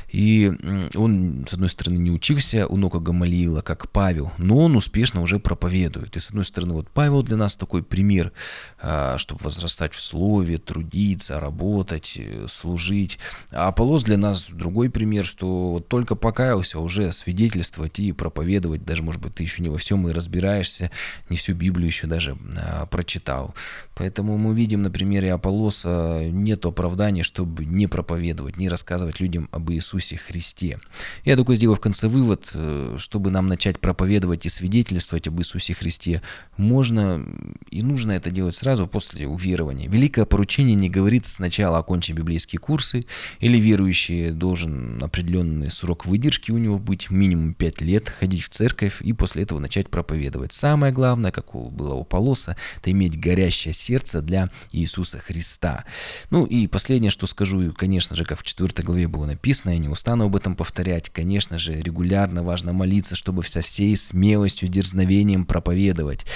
и 0.08 0.52
он, 0.94 1.44
с 1.48 1.54
одной 1.54 1.68
стороны, 1.68 1.98
не 1.98 2.10
учился 2.10 2.66
у 2.66 2.76
ног 2.76 3.02
Гамалиила, 3.02 3.62
как 3.62 3.90
Павел, 3.90 4.32
но 4.38 4.58
он 4.58 4.76
успешно 4.76 5.22
уже 5.22 5.38
проповедует. 5.38 6.16
И, 6.16 6.20
с 6.20 6.28
одной 6.28 6.44
стороны, 6.44 6.74
вот 6.74 6.88
Павел 6.88 7.22
для 7.22 7.36
нас 7.36 7.56
такой 7.56 7.82
пример, 7.82 8.32
а, 8.80 9.16
чтобы 9.18 9.44
возрастать 9.44 9.94
в 9.94 10.00
слове, 10.00 10.22
слове, 10.32 10.56
трудиться, 10.56 11.40
работать, 11.40 12.14
э, 12.16 12.46
служить. 12.48 13.18
А 13.50 13.68
Аполлос 13.68 14.02
для 14.02 14.16
нас 14.16 14.50
другой 14.50 14.88
пример, 14.88 15.26
что 15.26 15.72
вот 15.72 15.88
только 15.88 16.14
покаялся, 16.14 16.78
уже 16.78 17.12
свидетельствовать 17.12 17.98
и 17.98 18.12
проповедовать, 18.12 18.84
даже, 18.84 19.02
может 19.02 19.20
быть, 19.20 19.34
ты 19.34 19.42
еще 19.42 19.62
не 19.62 19.68
во 19.68 19.76
всем 19.76 20.08
и 20.08 20.12
разбираешься, 20.12 20.90
не 21.28 21.36
всю 21.36 21.54
Библию 21.54 21.86
еще 21.86 22.06
даже 22.06 22.36
а, 22.56 22.86
прочитал. 22.86 23.54
Поэтому 23.94 24.38
мы 24.38 24.54
видим 24.54 24.82
на 24.82 24.90
примере 24.90 25.32
Аполлоса 25.32 26.22
нет 26.30 26.64
оправдания, 26.64 27.22
чтобы 27.22 27.66
не 27.66 27.86
проповедовать, 27.86 28.56
не 28.56 28.70
рассказывать 28.70 29.20
людям 29.20 29.48
об 29.52 29.70
Иисусе 29.70 30.16
Христе. 30.16 30.80
Я 31.24 31.36
только 31.36 31.54
сделаю 31.54 31.76
в 31.76 31.80
конце 31.80 32.08
вывод, 32.08 32.50
э, 32.54 32.96
чтобы 32.98 33.30
нам 33.30 33.48
начать 33.48 33.78
проповедовать 33.78 34.46
и 34.46 34.48
свидетельствовать 34.48 35.28
об 35.28 35.38
Иисусе 35.40 35.74
Христе, 35.74 36.22
можно 36.56 37.22
и 37.70 37.82
нужно 37.82 38.12
это 38.12 38.30
делать 38.30 38.54
сразу 38.54 38.86
после 38.86 39.26
уверования. 39.26 39.88
Великое 40.12 40.26
поручение 40.26 40.74
не 40.74 40.90
говорит 40.90 41.24
сначала 41.24 41.78
окончи 41.78 42.12
библейские 42.12 42.60
курсы, 42.60 43.06
или 43.40 43.56
верующий 43.56 44.30
должен 44.32 45.02
определенный 45.02 45.70
срок 45.70 46.04
выдержки 46.04 46.50
у 46.50 46.58
него 46.58 46.78
быть, 46.78 47.08
минимум 47.08 47.54
5 47.54 47.80
лет, 47.80 48.10
ходить 48.10 48.42
в 48.42 48.50
церковь 48.50 49.00
и 49.00 49.14
после 49.14 49.44
этого 49.44 49.58
начать 49.58 49.88
проповедовать. 49.88 50.52
Самое 50.52 50.92
главное, 50.92 51.30
как 51.30 51.54
было 51.54 51.94
у 51.94 52.04
Полоса, 52.04 52.58
это 52.76 52.90
иметь 52.90 53.18
горящее 53.18 53.72
сердце 53.72 54.20
для 54.20 54.50
Иисуса 54.70 55.18
Христа. 55.18 55.86
Ну 56.28 56.44
и 56.44 56.66
последнее, 56.66 57.10
что 57.10 57.26
скажу, 57.26 57.72
конечно 57.74 58.14
же, 58.14 58.26
как 58.26 58.38
в 58.38 58.42
4 58.42 58.84
главе 58.84 59.08
было 59.08 59.24
написано, 59.24 59.70
я 59.70 59.78
не 59.78 59.88
устану 59.88 60.26
об 60.26 60.36
этом 60.36 60.56
повторять, 60.56 61.08
конечно 61.08 61.58
же, 61.58 61.72
регулярно 61.72 62.42
важно 62.42 62.74
молиться, 62.74 63.14
чтобы 63.14 63.44
со 63.44 63.62
всей 63.62 63.96
смелостью, 63.96 64.68
дерзновением 64.68 65.46
проповедовать. 65.46 66.26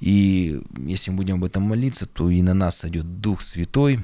И 0.00 0.58
если 0.78 1.10
мы 1.10 1.18
будем 1.18 1.34
об 1.34 1.44
этом 1.44 1.64
молиться, 1.64 2.06
то 2.06 2.30
и 2.30 2.40
на 2.40 2.54
нас 2.54 2.78
сойдет 2.78 3.20
Дух 3.26 3.40
Святой, 3.40 3.98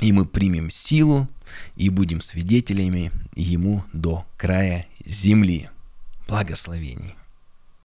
и 0.00 0.10
мы 0.10 0.26
примем 0.26 0.68
силу 0.68 1.28
и 1.76 1.88
будем 1.88 2.20
свидетелями 2.20 3.12
Ему 3.36 3.84
до 3.92 4.26
края 4.36 4.88
земли. 5.06 5.70
Благословений. 6.26 7.14